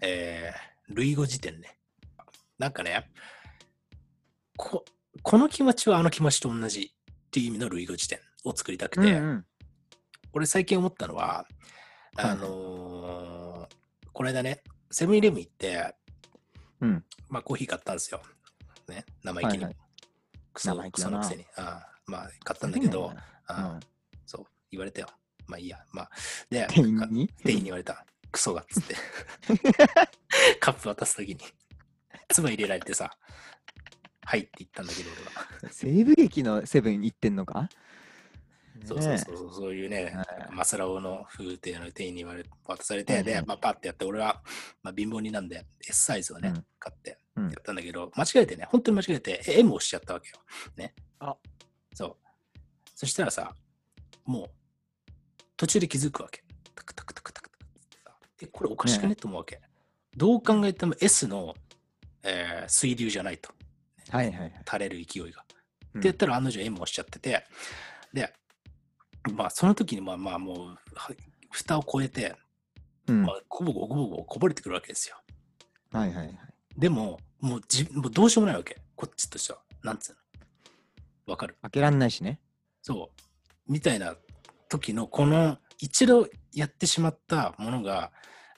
[0.01, 1.78] えー、類語辞典ね。
[2.59, 3.11] なんかね、
[4.57, 4.84] こ
[5.22, 9.45] この気持ちはあの気持ちと同じっていう意味の類語辞典を作りたくて、うん
[10.36, 11.47] 俺最近思ったのは、
[12.16, 13.74] はいあのー
[14.12, 15.95] この間ね、セブンイレブン行って、
[16.80, 17.05] うん。
[17.28, 18.20] まあコーヒー買ったんですよ。
[18.88, 19.59] ね、生意気に。
[19.59, 19.76] はいはい
[20.53, 21.47] クソ生意気だなクソのくせに。
[21.57, 23.12] ああまあ買ったんだけど、
[23.47, 23.80] ああうん
[24.24, 25.09] そう、言われたよ。
[25.49, 25.78] まあいいや。
[25.92, 26.11] まあ、
[26.49, 27.28] で、店員に
[27.64, 28.07] 言われた。
[28.35, 28.97] クソがっつって。
[30.59, 31.39] カップ渡すときに。
[32.28, 33.16] 唾入れられてさ、
[34.22, 35.72] はいって言ったんだけど、俺は。
[35.72, 37.68] 西部劇のセブンに行ってんのか？
[38.85, 44.43] そうそうそうそう、そういうね、はいマスラオの風景の店員に言われ渡されて、で、まあ、パッてやって、俺は、
[44.82, 50.37] まあ、貧乏人なんで、S サイズをね、うん買ってうんやったんだけど、間違えてね、本当に間違えて、え M を押しちゃったわけよ。
[50.76, 50.95] ね。
[51.20, 51.37] あ
[51.95, 52.59] そう。
[52.97, 53.55] そしたらさ、
[54.24, 54.51] もう、
[55.57, 56.43] 途中で気づくわけ。
[56.74, 57.41] タクタクタクタ
[58.45, 59.16] え、これおかしくね？
[59.16, 59.61] と思うわけ。
[60.16, 61.55] どう考えても S の、
[62.22, 63.51] えー水流じゃないと。
[64.11, 64.53] はいはいはい。
[64.66, 65.42] 垂れる勢いが。
[65.95, 67.45] うんってやったら案の定 M を押しちゃってて、
[68.12, 68.34] で、
[69.32, 71.12] まあその時にまあまあもう、は
[71.53, 72.34] 蓋を越えて、
[73.07, 75.16] うんまあ、ゴボゴボゴボこぼれてくるわけですよ。
[75.92, 76.38] はいはいはい。
[76.76, 78.78] でも、もうじもうどうしようもないわけ。
[78.97, 79.61] こっちとしては。
[79.84, 80.16] なんつう
[81.28, 81.32] の？
[81.32, 81.57] わかる？
[81.62, 82.40] 開けらんないしね。
[82.82, 83.12] そ
[83.68, 83.72] う。
[83.72, 84.16] みたいな
[84.68, 88.11] 時の、この一度やってしまったものが、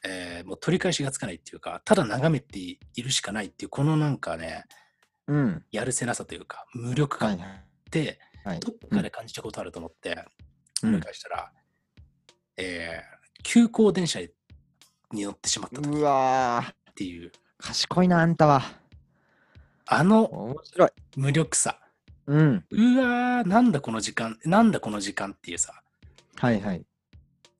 [0.07, 4.65] えーもう取り返しがつかないっていうか、ただ眺めているしかないっていう、このなんかね、
[5.27, 5.65] うん。
[5.73, 7.39] やるせなさというか、無力感っ。
[7.91, 10.25] て、はいどっかで感じたことあると思って、
[10.83, 11.53] うん思い返したら、
[12.57, 14.21] えー急行電車
[15.13, 18.63] に乗ってしまった時うわーっていう、賢いな、あんたは。
[19.87, 20.91] あの面白い。
[21.17, 21.79] 無力さ。
[22.27, 22.65] うん。
[22.71, 25.81] うわー、なんだこの時間、なんだこの時間っていうさ、
[26.37, 26.85] はいはい。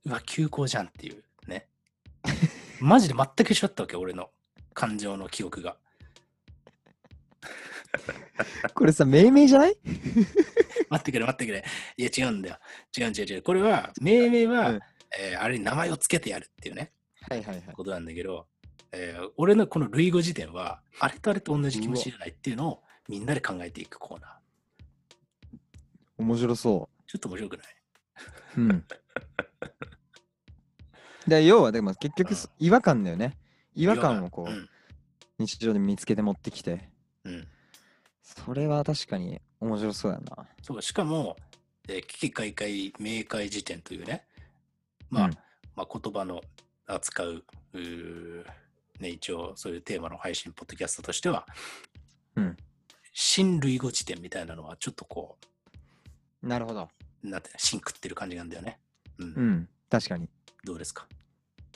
[0.07, 1.23] うわ、急行じゃんっていうね。
[2.81, 4.31] マジで全く一緒だったわけ、俺の
[4.75, 5.77] 感情の記憶が。
[8.75, 9.77] これさ、命名じゃない？
[10.91, 11.65] 待ってくれ、待ってくれ。
[11.97, 12.59] いや、違うんだよ。
[12.97, 13.43] 違う違う違う。
[13.43, 14.81] これは、命名は、うん
[15.19, 16.93] えーあれに名前をつけてやるっていうね、
[17.31, 17.75] はいはいはい。
[17.75, 18.47] ことなんだけど、
[18.93, 25.53] えー俺のこの類語辞典は、あれとあれと同じ気持ちじゃないっていうのをみんなで考えていくコーナー。
[26.19, 26.91] 面白そ。
[27.07, 27.67] ちょっと面白くない？
[28.59, 28.87] ううん。
[31.27, 33.37] で要はでも結局うん違和感だよね。
[33.75, 34.51] 違和感をこう。
[34.51, 34.69] うん
[35.39, 36.89] 日常で見つけて持ってきて。
[37.25, 37.47] うん。
[38.23, 40.47] それは確かに面白そうやな。
[40.63, 41.37] そう、しかも、
[41.89, 44.25] えー危機開会明快辞典というね、
[45.11, 45.33] まあ、うん
[45.75, 46.41] まあ、言葉の
[46.87, 47.45] 扱う
[48.99, 51.47] ね、一応そういうテーマの配信、ポッドキャストとしては、
[52.35, 52.57] うん
[53.19, 55.39] 新類語辞典みたいなのはちょっとこ
[56.43, 56.89] なるほど。
[57.25, 58.79] う、なんて、芯食ってる感じなんだよね。
[59.19, 59.29] うん。
[59.29, 59.69] うん。
[59.89, 60.29] 確かに。
[60.67, 61.07] どうですか？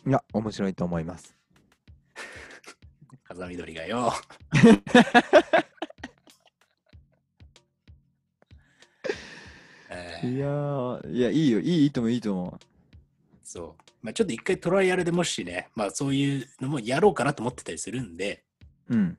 [0.07, 1.37] いや、面白いと思います。
[3.23, 4.13] 風見鶏がよ。
[9.91, 11.61] え ーいやー、いや、いいよ。
[11.61, 12.59] いい、いいと思う、いいと思
[13.45, 13.83] そう。
[14.03, 18.45] まあ、ちょっと一回トライアルでもしね、まあそういうのもやろうかなと思ってたりするんで、
[18.89, 18.95] う。
[18.97, 19.19] うん。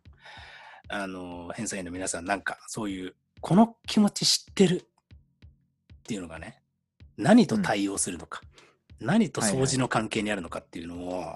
[0.89, 4.87] あの、返済員の皆さん、なんかそういう、この気持ち知ってるっ
[6.03, 6.61] ていうのがね、
[7.15, 8.41] 何と対応するのか、
[9.01, 11.35] 何と掃除の関係にあるのかっていうのを、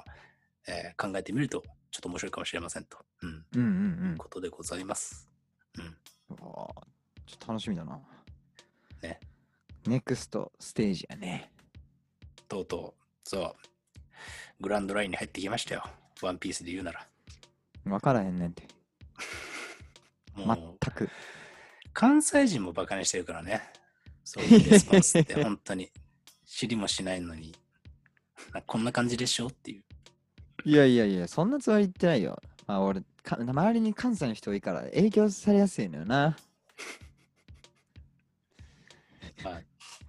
[0.68, 4.18] えー考えてみると、ちょっと面白いかもしれませんと、うん、うんうんうん。
[4.18, 5.30] ことでございます。
[5.78, 5.86] うん。
[5.86, 6.96] うわー
[7.26, 8.00] ちょっと楽しみだな。
[9.02, 9.20] ね。
[9.88, 11.52] ネクストステージやね。
[12.48, 13.56] とうとう、そう、
[14.62, 15.84] グランドラインに入ってきましたよ。
[16.22, 17.08] ワンピースで言うなら。
[17.86, 18.64] わからへんねんて。
[20.36, 21.10] もう、全く。
[21.94, 23.62] 関西人もバカにしてるからね。
[24.24, 25.92] そういうレスポンスって 本当に
[26.56, 27.54] 知りもしないのに、
[28.54, 29.48] なこんな感じでしょ？
[29.48, 29.84] っていう。
[30.64, 32.42] いやいやいや、そんなつもり言ってないよ。
[32.66, 36.34] まあ俺か、周りに関西の人多いから影響されやすいのよな。
[39.44, 39.62] まあ、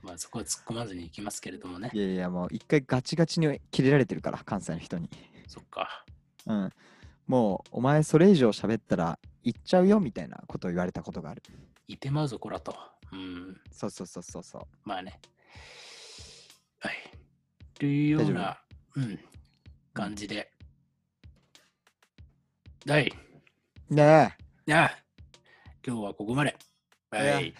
[0.02, 1.98] まあ、そこは突っ込まずに行きますけれどもねい。
[1.98, 5.10] やいや、もう一回ガチガチに切れられてるから、関西の人に。
[5.48, 6.04] そっか。
[6.46, 6.70] うん。
[7.26, 11.42] もう、お前それ以上喋ったら行っちゃうよみたいなことを言われたことがある。
[11.88, 12.72] いてまうぞ、こらと。
[13.12, 13.60] うん。
[13.72, 14.62] そうそうそうそうそう。
[14.84, 15.20] まあね。
[16.86, 16.96] はい。
[17.80, 18.56] というような、
[18.94, 19.18] うん、
[19.92, 20.52] 感じで。
[22.86, 23.12] はい。
[23.90, 24.98] ねじゃあ、
[25.84, 26.56] 今日はここまで。
[27.10, 27.46] はい。
[27.48, 27.54] え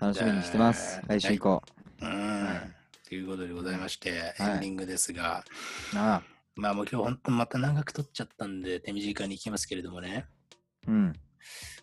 [0.00, 1.02] 楽しみにしてます。
[1.08, 1.60] 来週以降。
[2.02, 2.74] うん。
[3.08, 5.42] ということでございまして、はいエンディングですが、あ
[5.96, 6.22] あ。
[6.54, 10.26] まあもう今日本当また長く撮っちゃったんで、手短に行きますけれどもね、
[10.86, 11.12] うん。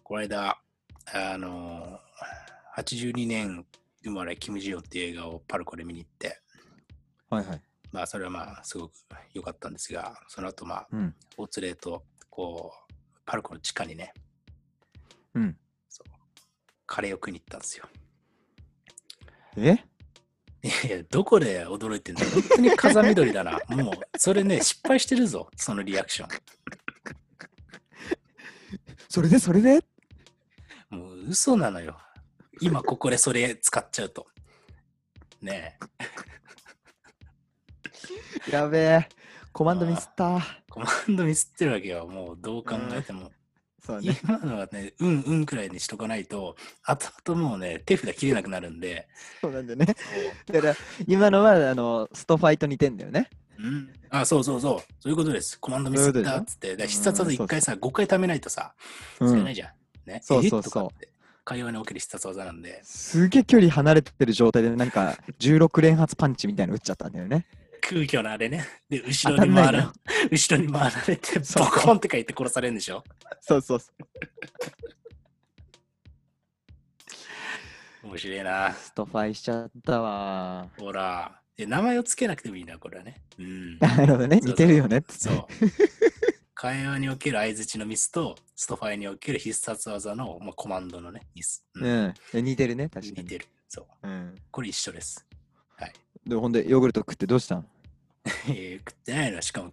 [0.02, 0.62] この間、
[1.14, 3.66] あのー、82年
[4.04, 6.42] 生まれ、キム・ジヨっていう映画をパルコで見に行って、
[7.30, 7.62] はいはい。
[7.92, 8.94] まあそれはまあすごく
[9.34, 11.16] 良かったんですが、その後まあ、うん。
[11.38, 12.94] お連れと、こう、
[13.26, 14.14] パルコの地下にね、
[15.36, 15.58] うん。
[15.90, 16.12] そう
[16.86, 17.86] カレーを食いに行ったんですよ。
[19.58, 19.86] え？
[20.64, 23.60] いやいや、どこで驚いてんだ本当に風緑だな。
[23.76, 26.28] もう、それね、失敗してるぞ、そのリアクショ
[29.10, 29.78] それでそれで？
[29.78, 30.96] ン。
[30.96, 31.98] もう、嘘なのよ。
[32.62, 34.28] 今、ここでそれ使っちゃうと。
[35.42, 35.78] ね
[38.48, 39.10] え、 やべえ。
[39.52, 40.40] コマンドミスった。
[40.70, 42.08] コマンドミスってるわけよ。
[42.08, 43.32] もう、どう考えても。
[43.84, 44.16] そうね。
[44.24, 49.08] 今のはね、うんうんくらいにしとかないと、後々もうね、手札切れなくなるんで、
[49.42, 49.96] そうなんだよね。
[50.46, 50.76] だから、
[51.08, 53.30] 今のは、あの、ストファイト似てんだよね。
[53.58, 54.94] うん、あ、そうそうそう。
[55.00, 55.60] そういうことです。
[55.60, 56.76] コマンドミスったっつって。
[56.76, 58.74] で必殺技一回さ、5回貯めないとさ、
[59.20, 59.28] うん。
[59.30, 60.10] 使えないじゃん。
[60.10, 60.22] ね。
[60.24, 60.90] そうそうそう
[61.44, 67.48] 会話における必殺技なんで、すげえ距離離れてる状態で、なんか、16連発パンチみたいなの打っちゃったんだよね。
[67.82, 68.66] 空虚なあれね。
[68.90, 69.92] で、後当ろに回ら。
[70.30, 73.04] 後ろに回られて、ボコンって書いて殺されるんでしょ？
[73.42, 73.92] そうそうそ
[78.04, 78.74] 面白いなう。。
[78.74, 80.68] ストファイしちゃったわ。
[80.78, 81.40] ほら。
[81.58, 83.16] で名前をつけなくてもいいな、これはね。
[83.40, 83.78] うん。
[83.82, 84.40] なるほどね。
[84.42, 85.04] 似てるよね。
[85.10, 85.46] そう。
[86.62, 91.66] 会話における相づちのミスと、ストファイにおける必殺技の、まあ、コマンドのね、ミス。
[91.74, 92.14] うんうん。
[92.32, 93.24] で似てるね、確かに。
[93.24, 93.48] 似てる。
[93.68, 94.08] そう。
[94.08, 94.36] うん。
[94.52, 95.26] これ一緒です。
[96.24, 97.68] で、ほんで、ヨーグルト食ってどうしたん？
[98.48, 99.72] えー食ってないのしかも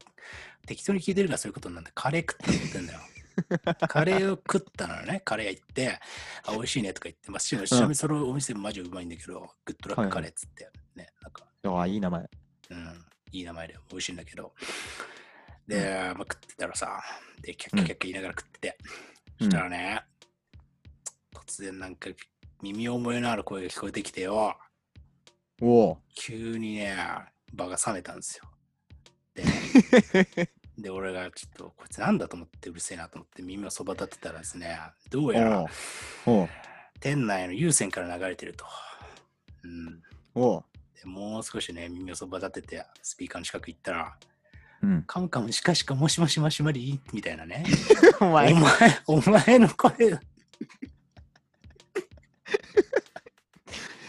[0.67, 1.91] 適当に聞いてるからそういうことなんだ。
[1.95, 3.01] カレー食ったって言ってんだよ。
[3.87, 5.21] カレーを食ったのね。
[5.27, 6.01] カレー屋行って、
[6.45, 12.31] あ、美味しいねとか言って、まあ、ちなみにそのお店マジうまいんだけど、グッドラックカレーっつって、ね、なんか、ああ、いい名前。
[12.71, 14.55] うん、いい名前で美味しいんだけど。
[15.69, 17.01] で、まあ、食ってたらさ、
[17.43, 18.79] で、キャッキャッキャッキャ言いながら食ってて、
[19.39, 20.03] そしたらね、
[21.35, 22.09] 突然なんか
[22.63, 24.57] 耳覚えのある声が聞こえてきてよ。
[25.61, 25.99] おお。
[26.15, 26.97] 急にね、
[27.53, 28.45] 場が冷めたんですよ。
[29.35, 30.49] で、
[30.79, 34.79] で、俺がちょっと、こいつなんだと思ってうるせえなと思って耳をそば立てたらですね、
[35.11, 35.67] どうやら
[36.27, 36.49] おう
[37.01, 38.65] 店内の有線から流れてると。
[39.63, 40.03] うん。
[40.35, 40.65] おう。
[40.99, 44.19] でもう少しね、耳をそば立てて、スピーカーの近く行ったら、
[44.83, 45.03] うん。
[45.07, 47.65] カムカムしかしかもしもしもしまりみたいなね。
[48.21, 48.55] お お前、
[49.07, 50.21] お前の声が、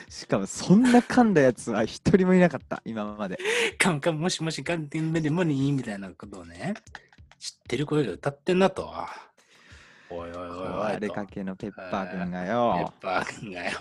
[0.09, 3.37] しかも、そんな噛んだやつは一人もいなかった、今まで。
[3.77, 6.73] カムカムもしもしかんてんめでもにみたいなことをね、
[7.39, 8.93] 知ってる声が歌ってんなと。
[10.11, 11.13] おいおいおいおいあれと。
[11.13, 12.93] かけのペッパーくんがペッよ。
[12.99, 13.71] パー君がよ、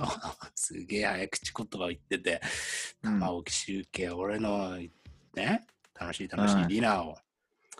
[0.55, 2.41] すげえ早口言葉を言ってて、
[3.03, 4.77] うん玉置集計、俺の
[5.35, 5.67] ね、
[5.99, 7.17] 楽しい楽しいディナーを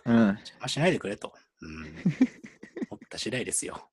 [0.05, 0.27] うん。
[0.27, 1.33] 邪魔しないでくれと。
[1.61, 1.85] うん。
[2.89, 3.89] 思った次第ですよ。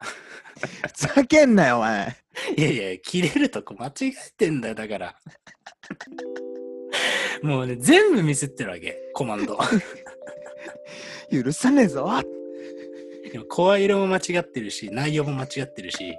[0.00, 2.16] ふざけんなよ、お前。
[2.56, 5.16] いやいや、切れるとこ間違えてんだよ、だから。
[7.42, 9.58] もうね、全部ミスってるわけ、コマンド。
[11.30, 12.10] 許さねえぞ。
[13.30, 16.16] でも声色も間違ってるし、内容も間違ってるし、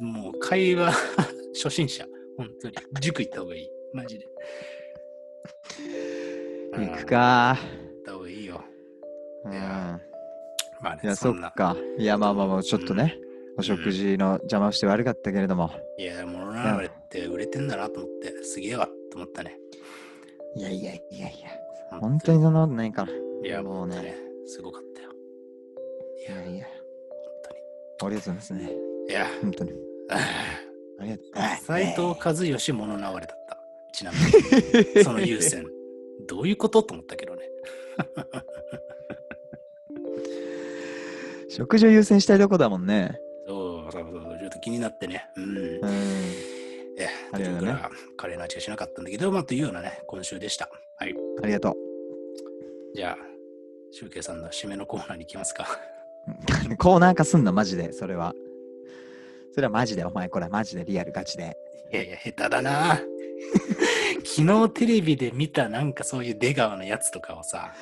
[0.00, 0.92] もう会話
[1.54, 2.06] 初心者、
[2.36, 2.76] 本当に。
[3.00, 4.26] 塾行った方がいい、マジで。
[6.76, 7.56] うん行くか。
[7.56, 8.60] 行った方がいいよ。
[9.44, 9.52] うん。
[9.52, 10.00] いいや
[10.80, 11.76] まあね、や、そっか。
[11.98, 13.18] いや、まあまあまあ、ちょっとね、
[13.58, 15.70] お食事の邪魔をして悪かったけれども。
[15.98, 19.58] いや、物流れって売れてんだなと思って、すげえわと思ったね。
[20.56, 23.12] いやいやいやいや、本当にそんなことないから。
[23.44, 24.16] いや、もうね
[24.46, 25.10] すごかったよ。
[26.18, 26.66] いや、いやいや、
[28.00, 28.60] 本ありがとうございますね。
[28.60, 29.10] 当に。
[29.10, 29.72] いや、本当に。
[30.98, 31.64] ありがとうございます。
[31.64, 33.55] 斎藤和義物流れだった。
[33.96, 34.24] ちなみに、
[35.02, 35.66] その優先。
[36.28, 36.82] どういうこと？
[36.82, 37.48] と思ったけどね。
[41.48, 43.18] 食事を優先したいとこだもんね。
[43.46, 45.26] そうそうそう、ちょっと気になってね。
[45.36, 45.44] うん。
[45.46, 45.80] うん。
[46.98, 47.74] え、ありがとうね
[48.18, 50.68] カレーの味がしなかったんだけど、まあというようなね、今週でした。
[50.98, 51.14] はい。
[51.42, 51.74] ありがとう。
[52.94, 53.18] じゃあ、
[53.92, 55.66] シュウケイさんの締めのコーナーに行きますか。
[56.78, 58.34] コーナー化すんの、マジで、それは。
[59.52, 61.56] それはマジで、お前、これマジでリアルガチで。
[61.92, 63.00] いやいや、下手だな。
[64.24, 67.72] 昨日テレビで見たなんかそういう出川のやつとかをさ、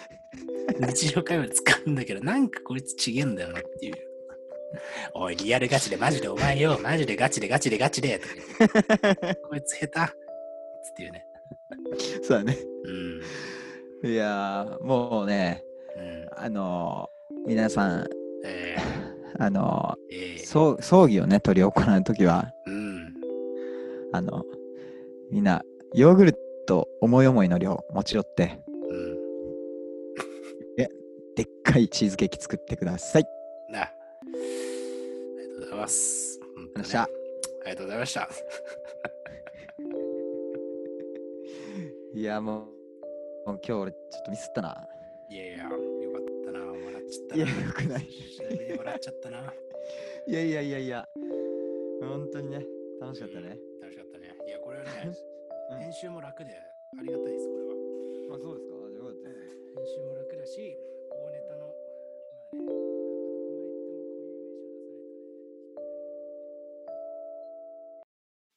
[0.80, 3.94] 日常会話で使うんだけど、なんかこいつちげえんだよなっていう。
[5.14, 8.20] おい、リアルガチでマジでお前よ、マジでガチでガチでガチで。
[9.48, 10.24] こいつ下手。
[10.84, 11.26] つっていうね。
[12.22, 12.58] そうだね。
[14.02, 14.10] うん。
[14.10, 15.62] いやー、もうね、
[15.96, 16.44] うん。
[16.44, 17.14] あのー
[17.46, 18.08] 皆さん、
[18.46, 18.76] え
[19.38, 23.14] あのー、えー、葬儀をね、執り行うときは、うん。
[24.12, 24.44] あの、
[25.30, 25.62] みんな、
[25.94, 26.34] ヨーグル
[26.66, 29.24] ト思い思いの量持ち寄って、うん。
[31.36, 33.24] でっかいチーズケーキ作ってください。
[33.68, 33.82] な。
[33.82, 33.90] あ
[35.36, 36.38] りがとうございます。
[36.38, 36.44] ね
[36.96, 37.08] あ
[37.64, 38.28] りがとうございました。
[42.14, 42.68] いや、も
[43.46, 44.86] う、もう今日俺ちょっとミスったな。
[45.28, 45.78] いやいや、よかっ
[46.46, 46.60] たな。
[46.60, 47.42] 笑っちゃったな。
[47.42, 48.04] いやよくない
[48.96, 49.38] っちゃったな。
[50.26, 51.08] いやいやいやいや、
[52.00, 52.64] 本当にね、
[53.00, 53.48] 楽しかったね。
[53.48, 53.50] 楽しかったね。
[53.50, 53.73] いや、こ
[54.74, 54.90] れはね、
[55.70, 57.72] うん編集も楽でありがたいです、これは。
[58.36, 58.76] あ、そうですか？
[58.76, 59.56] よかったです。
[59.74, 60.76] 編集も楽だし、
[61.10, 65.94] 大ネタの、まあね、やっぱどこまで行っても固有名詞を出さない
[67.30, 67.84] とね。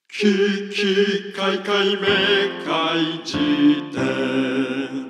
[0.10, 0.28] き
[0.70, 2.06] きかいかいめ
[2.66, 3.38] かいじ
[3.94, 5.07] 典